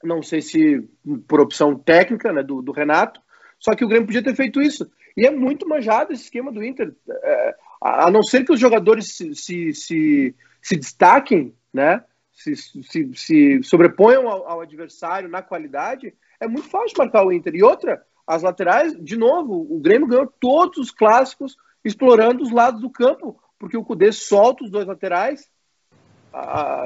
[0.03, 0.83] não sei se
[1.27, 3.21] por opção técnica né, do, do, Renato,
[3.59, 4.89] só que o Grêmio podia ter feito isso.
[5.15, 6.91] E é muito manjado esse esquema do Inter.
[7.07, 12.03] É, a não ser que os jogadores se, se, se, se destaquem, né,
[12.33, 17.53] se, se, se sobreponham ao, ao, adversário na qualidade, é muito fácil marcar o Inter.
[17.53, 22.81] E outra, as laterais, de novo, o Grêmio ganhou todos os clássicos explorando os lados
[22.81, 25.49] do campo, porque o Cudê solta os dois laterais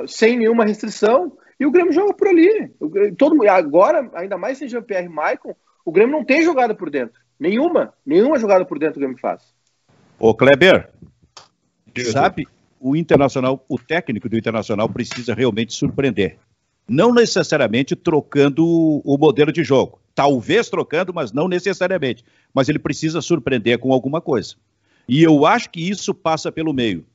[0.07, 2.71] sem nenhuma restrição, e o Grêmio joga por ali.
[3.17, 7.21] todo, agora, ainda mais sem Jean-Pierre Maicon, o Grêmio não tem jogada por dentro.
[7.39, 7.93] Nenhuma.
[8.05, 9.53] Nenhuma jogada por dentro o Grêmio faz.
[10.17, 10.89] Ô, Kleber,
[12.11, 12.47] sabe,
[12.79, 16.37] o Internacional, o técnico do Internacional precisa realmente surpreender.
[16.87, 19.99] Não necessariamente trocando o modelo de jogo.
[20.15, 22.23] Talvez trocando, mas não necessariamente.
[22.53, 24.55] Mas ele precisa surpreender com alguma coisa.
[25.07, 27.05] E eu acho que isso passa pelo meio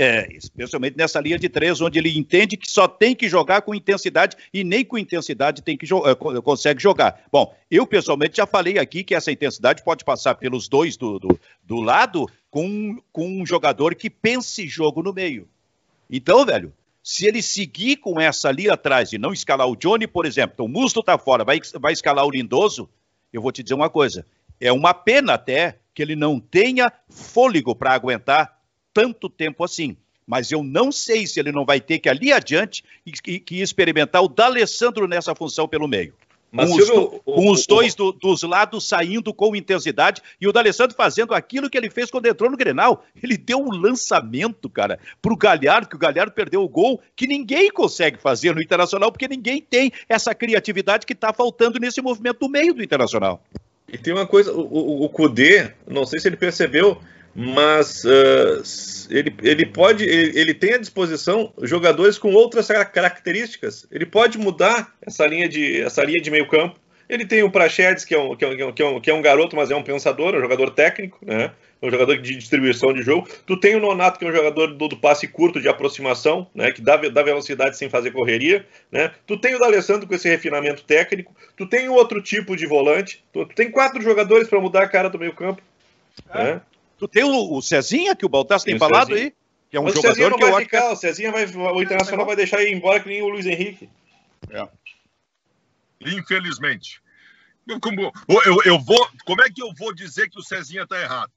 [0.00, 3.74] é, especialmente nessa linha de três, onde ele entende que só tem que jogar com
[3.74, 7.22] intensidade e nem com intensidade tem que jo eh, consegue jogar.
[7.30, 11.38] Bom, eu pessoalmente já falei aqui que essa intensidade pode passar pelos dois do, do,
[11.62, 15.46] do lado com, com um jogador que pense jogo no meio.
[16.08, 16.72] Então, velho,
[17.02, 20.64] se ele seguir com essa ali atrás e não escalar o Johnny, por exemplo, então
[20.64, 22.88] o Musto tá fora, vai, vai escalar o Lindoso,
[23.30, 24.24] eu vou te dizer uma coisa,
[24.58, 28.58] é uma pena até que ele não tenha fôlego para aguentar
[28.92, 29.96] tanto tempo assim.
[30.26, 32.84] Mas eu não sei se ele não vai ter que ali adiante
[33.22, 36.14] que, que experimentar o D'Alessandro nessa função pelo meio.
[36.52, 40.52] Mas, com, os, o, com os, dois do, dos lados saindo com intensidade e o
[40.52, 43.04] D'Alessandro fazendo aquilo que ele fez quando entrou no Grenal.
[43.22, 47.70] Ele deu um lançamento, cara, pro Galhardo, que o Galhardo perdeu o gol, que ninguém
[47.70, 52.48] consegue fazer no Internacional, porque ninguém tem essa criatividade que está faltando nesse movimento do
[52.48, 53.42] meio do Internacional.
[53.92, 57.00] E tem uma coisa, o, Kudê, não sei se ele percebeu,
[57.34, 58.62] mas uh,
[59.10, 63.86] ele, ele pode, ele, ele, tem à disposição jogadores com outras características.
[63.90, 66.78] Ele pode mudar essa linha de, essa linha de meio campo.
[67.08, 69.14] Ele tem o Prachedes, que, é um, que, é um, que, é um, que é
[69.14, 71.50] um garoto, mas é um pensador, um jogador técnico, né?
[71.82, 73.26] É um jogador de distribuição de jogo.
[73.46, 76.70] Tu tem o Nonato, que é um jogador do, do passe curto de aproximação, né?
[76.72, 79.12] Que dá, dá velocidade sem fazer correria, né?
[79.26, 81.34] Tu tem o D'Alessandro com esse refinamento técnico.
[81.56, 83.24] Tu tem outro tipo de volante.
[83.32, 85.62] Tu, tu tem quatro jogadores para mudar a cara do meio campo.
[86.28, 86.44] É.
[86.44, 86.60] Né?
[86.98, 89.28] Tu tem o, o Cezinha, que o Baltas tem falado Cezinha.
[89.28, 89.34] aí,
[89.70, 91.82] que é um Mas jogador o Cezinha não que vai ficar, o Cezinha vai, o
[91.82, 93.88] Internacional vai deixar ir embora que nem o Luiz Henrique.
[94.50, 94.68] É.
[96.02, 97.00] Infelizmente.
[97.80, 98.12] Como,
[98.44, 101.30] eu, eu vou, como é que eu vou dizer que o Cezinha está errado?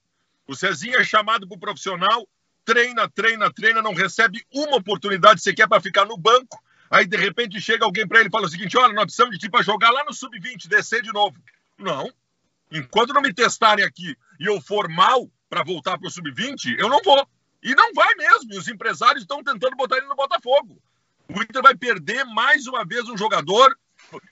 [0.48, 2.28] O Cezinha é chamado para o profissional,
[2.66, 6.62] treina, treina, treina, não recebe uma oportunidade sequer para ficar no banco.
[6.90, 9.40] Aí, de repente, chega alguém para ele e fala o seguinte: olha, nós precisamos de
[9.40, 11.38] ti para jogar lá no sub-20, descer de novo.
[11.78, 12.12] Não.
[12.72, 16.90] Enquanto não me testarem aqui e eu for mal, para voltar para o sub-20, eu
[16.90, 17.28] não vou.
[17.62, 18.58] E não vai mesmo.
[18.58, 20.82] Os empresários estão tentando botar ele no Botafogo.
[21.30, 23.78] O Inter vai perder mais uma vez um jogador.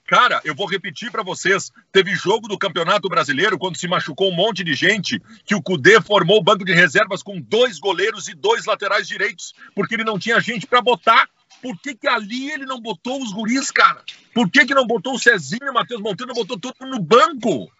[0.06, 4.34] Cara, eu vou repetir para vocês: teve jogo do Campeonato Brasileiro quando se machucou um
[4.34, 8.34] monte de gente, que o Cudê formou o banco de reservas com dois goleiros e
[8.34, 11.28] dois laterais direitos, porque ele não tinha gente para botar.
[11.60, 14.02] Por que, que ali ele não botou os guris, cara?
[14.34, 17.70] Por que, que não botou o Cezinho, o Matheus Monteiro, botou todo no banco?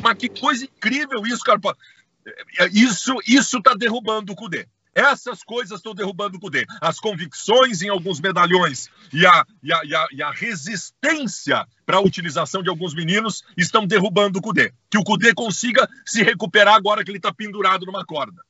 [0.00, 1.60] Mas que coisa incrível isso, cara.
[2.72, 4.66] Isso isso está derrubando o Cudê.
[4.94, 6.64] Essas coisas estão derrubando o Cudê.
[6.80, 11.96] As convicções em alguns medalhões e a, e a, e a, e a resistência para
[11.96, 14.72] a utilização de alguns meninos estão derrubando o Cudê.
[14.88, 18.40] Que o Cudê consiga se recuperar agora que ele está pendurado numa corda.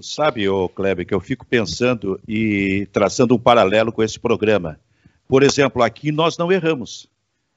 [0.00, 4.78] Sabe, ô Kleber, que eu fico pensando e traçando um paralelo com esse programa.
[5.26, 7.08] Por exemplo, aqui nós não erramos.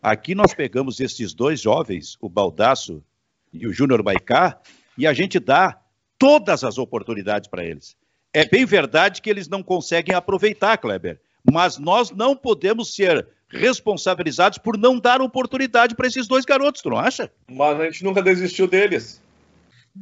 [0.01, 3.03] Aqui nós pegamos esses dois jovens, o Baldaço
[3.53, 4.59] e o Júnior Baicá,
[4.97, 5.79] e a gente dá
[6.17, 7.95] todas as oportunidades para eles.
[8.33, 11.19] É bem verdade que eles não conseguem aproveitar, Kleber,
[11.51, 16.89] mas nós não podemos ser responsabilizados por não dar oportunidade para esses dois garotos, tu
[16.89, 17.31] não acha?
[17.47, 19.21] Mas a gente nunca desistiu deles.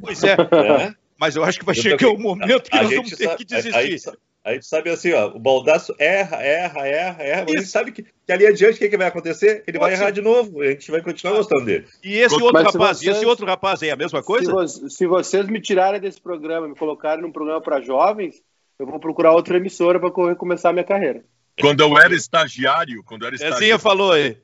[0.00, 0.32] Pois é,
[0.88, 0.94] é.
[1.18, 3.24] mas eu acho que vai eu chegar o um momento que a nós vamos ter
[3.24, 4.12] sabe, que desistir.
[4.44, 7.70] Aí, a gente sabe assim, ó, o Baldaço erra, erra, erra, erra, mas a gente
[7.70, 9.62] sabe que, que ali adiante o que, que vai acontecer?
[9.68, 10.02] Ele Pode vai ser.
[10.02, 11.86] errar de novo, a gente vai continuar gostando dele.
[12.02, 14.66] E esse outro mas rapaz, vocês, esse outro rapaz aí, é a mesma coisa?
[14.66, 18.42] Se, se, vocês me tirarem desse programa, me colocarem num programa para jovens,
[18.80, 21.24] eu vou procurar outra emissora para começar a minha carreira.
[21.60, 23.58] Quando eu era estagiário, quando eu era estagiário.
[23.60, 24.36] Cezinha falou aí.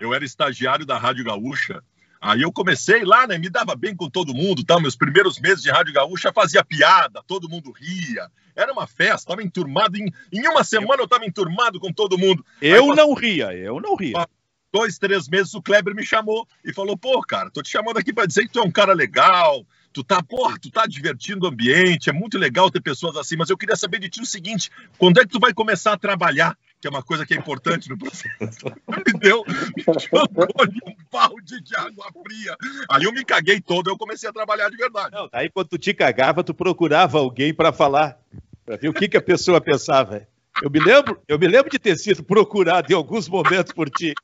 [0.00, 1.84] Eu era estagiário da Rádio Gaúcha.
[2.20, 3.38] Aí eu comecei lá, né?
[3.38, 4.78] Me dava bem com todo mundo, tá?
[4.78, 8.30] Meus primeiros meses de Rádio Gaúcha fazia piada, todo mundo ria.
[8.54, 9.96] Era uma festa, tava enturmado.
[9.96, 12.44] Em, em uma semana eu tava enturmado com todo mundo.
[12.60, 14.28] Eu não ria, eu não ria.
[14.72, 18.12] Dois, três meses o Kleber me chamou e falou: pô, cara, tô te chamando aqui
[18.12, 21.48] para dizer que tu é um cara legal, tu tá, porra, tu tá divertindo o
[21.48, 24.70] ambiente, é muito legal ter pessoas assim, mas eu queria saber de ti o seguinte:
[24.98, 26.56] quando é que tu vai começar a trabalhar?
[26.80, 28.28] Que é uma coisa que é importante no processo.
[28.88, 30.48] Me deu, me jogou
[30.86, 32.56] um balde de água fria.
[32.88, 35.14] Aí eu me caguei todo, eu comecei a trabalhar de verdade.
[35.14, 38.18] Não, aí quando tu te cagava, tu procurava alguém para falar,
[38.64, 40.26] para ver o que, que a pessoa pensava.
[40.62, 44.14] Eu me lembro, eu me lembro de ter sido procurado em alguns momentos por ti.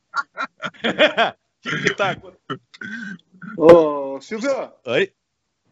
[1.62, 2.16] que tá...
[3.56, 4.72] Ô, Silvio.
[4.86, 5.12] Oi?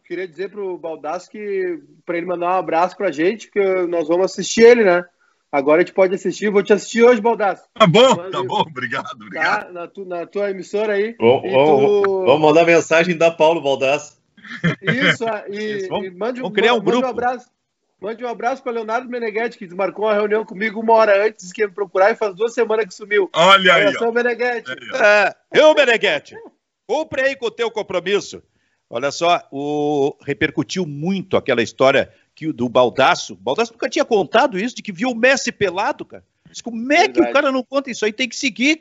[0.05, 4.27] Queria dizer pro Baldasso que para ele mandar um abraço pra gente, que nós vamos
[4.27, 5.05] assistir ele, né?
[5.55, 6.51] Agora a gente pode assistir.
[6.51, 7.63] Vou te assistir hoje, Baldasso.
[7.73, 8.63] Tá bom, tá bom.
[8.63, 9.67] Obrigado, obrigado.
[9.67, 11.15] Tá, na, tu, na tua emissora aí.
[11.17, 12.25] Bom, tu...
[12.27, 14.21] Vamos mandar mensagem da Paulo Baldasso.
[14.83, 17.07] Isso, e, Isso, vamos, e mande, vamos criar um mande grupo.
[17.07, 17.47] Um abraço,
[18.01, 21.61] mande um abraço para Leonardo Meneghetti, que desmarcou uma reunião comigo uma hora antes que
[21.61, 23.31] ia me procurar e faz duas semanas que sumiu.
[23.33, 23.95] Olha aí.
[23.95, 24.73] Eu Meneghetti.
[24.93, 26.35] É, eu, Meneghetti.
[26.85, 28.43] Cumpre aí com o teu compromisso.
[28.89, 30.17] Olha só, o...
[30.23, 33.35] repercutiu muito aquela história que, do Baldaço.
[33.35, 36.25] O Baldaço nunca tinha contado isso, de que viu o Messi pelado, cara.
[36.47, 38.13] Mas como é que o cara não conta isso aí?
[38.13, 38.79] Tem que seguir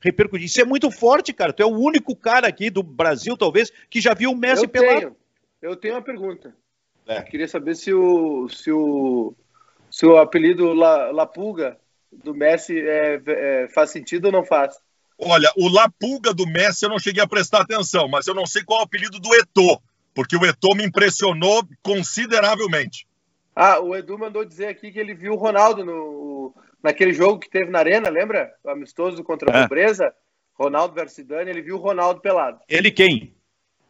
[0.00, 0.46] repercutir.
[0.46, 1.52] Isso é muito forte, cara.
[1.52, 4.68] Tu é o único cara aqui do Brasil, talvez, que já viu o Messi eu
[4.68, 5.00] pelado.
[5.00, 5.16] Tenho.
[5.60, 6.54] Eu tenho uma pergunta.
[7.06, 7.22] É.
[7.22, 9.34] queria saber se o, se o,
[9.90, 11.78] se o apelido La, La Pulga
[12.12, 14.80] do Messi é, é, faz sentido ou não faz?
[15.18, 18.46] Olha, o La Pulga do Messi eu não cheguei a prestar atenção, mas eu não
[18.46, 19.80] sei qual é o apelido do Eto'o
[20.16, 23.06] porque o Eto'o me impressionou consideravelmente.
[23.54, 27.50] Ah, o Edu mandou dizer aqui que ele viu o Ronaldo no, naquele jogo que
[27.50, 28.50] teve na Arena, lembra?
[28.64, 29.62] O amistoso contra a é.
[29.62, 30.14] Pobreza.
[30.54, 32.60] Ronaldo versus Dani, ele viu o Ronaldo pelado.
[32.66, 33.36] Ele quem?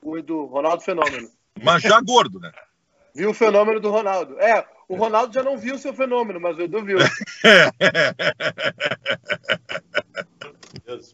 [0.03, 1.31] O Edu, Ronaldo Fenômeno.
[1.63, 2.51] Mas já gordo, né?
[3.15, 4.39] Viu o fenômeno do Ronaldo.
[4.39, 6.99] É, o Ronaldo já não viu o seu fenômeno, mas o Edu viu.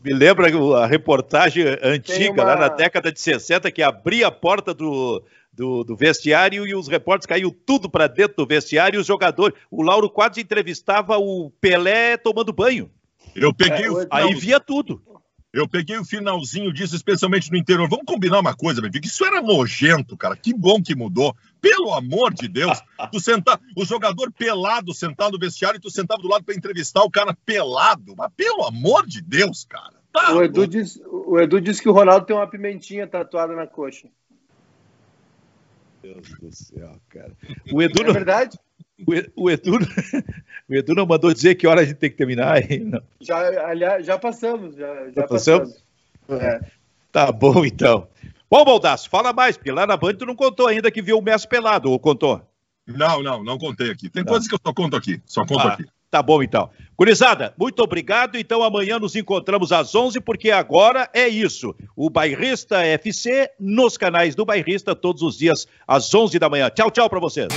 [0.05, 0.49] Me lembra
[0.79, 2.45] a reportagem antiga, uma...
[2.45, 6.89] lá na década de 60, que abria a porta do, do, do, vestiário e os
[6.89, 9.57] repórteres caíam tudo para dentro do vestiário e os jogadores.
[9.71, 12.91] O Lauro Quadros entrevistava o Pelé tomando banho.
[13.35, 14.07] Eu peguei é, o...
[14.11, 15.03] Aí via tudo.
[15.53, 17.87] Eu peguei o finalzinho disso, especialmente no interior.
[17.87, 20.35] Vamos combinar uma coisa, meu filho, que isso era nojento, cara.
[20.35, 21.37] Que bom que mudou.
[21.63, 22.83] Pelo amor de Deus.
[23.13, 27.05] Tu sentar, o jogador pelado sentado no vestiário e tu sentava do lado para entrevistar
[27.05, 28.15] o cara pelado.
[28.19, 29.95] Mas pelo amor de Deus, cara.
[30.13, 33.67] Tá o, Edu diz, o Edu disse que o Ronaldo tem uma pimentinha tatuada na
[33.67, 34.09] coxa.
[36.03, 37.33] Deus do céu, cara.
[37.73, 38.13] O Edu é não...
[38.13, 38.59] verdade?
[39.35, 39.79] O, Edu,
[40.69, 42.89] o Edu não mandou dizer que hora a gente tem que terminar aí.
[43.21, 44.77] Já, aliás, já passamos.
[44.77, 45.83] Já, já, passamos?
[46.29, 46.45] passamos.
[46.45, 46.61] É.
[47.11, 48.07] Tá bom, então.
[48.53, 51.23] Bom, Baldasso, fala mais, porque lá na Band tu não contou ainda que viu o
[51.23, 52.43] Messi pelado, ou contou?
[52.87, 54.11] Não, não, não contei aqui.
[54.11, 55.87] Tem coisas que eu só conto aqui, só conto ah, aqui.
[56.11, 56.69] Tá bom, então.
[56.95, 58.37] Gurizada, muito obrigado.
[58.37, 61.75] Então amanhã nos encontramos às 11, porque agora é isso.
[61.97, 66.69] O Bairrista FC nos canais do Bairrista, todos os dias às 11 da manhã.
[66.69, 67.49] Tchau, tchau para vocês.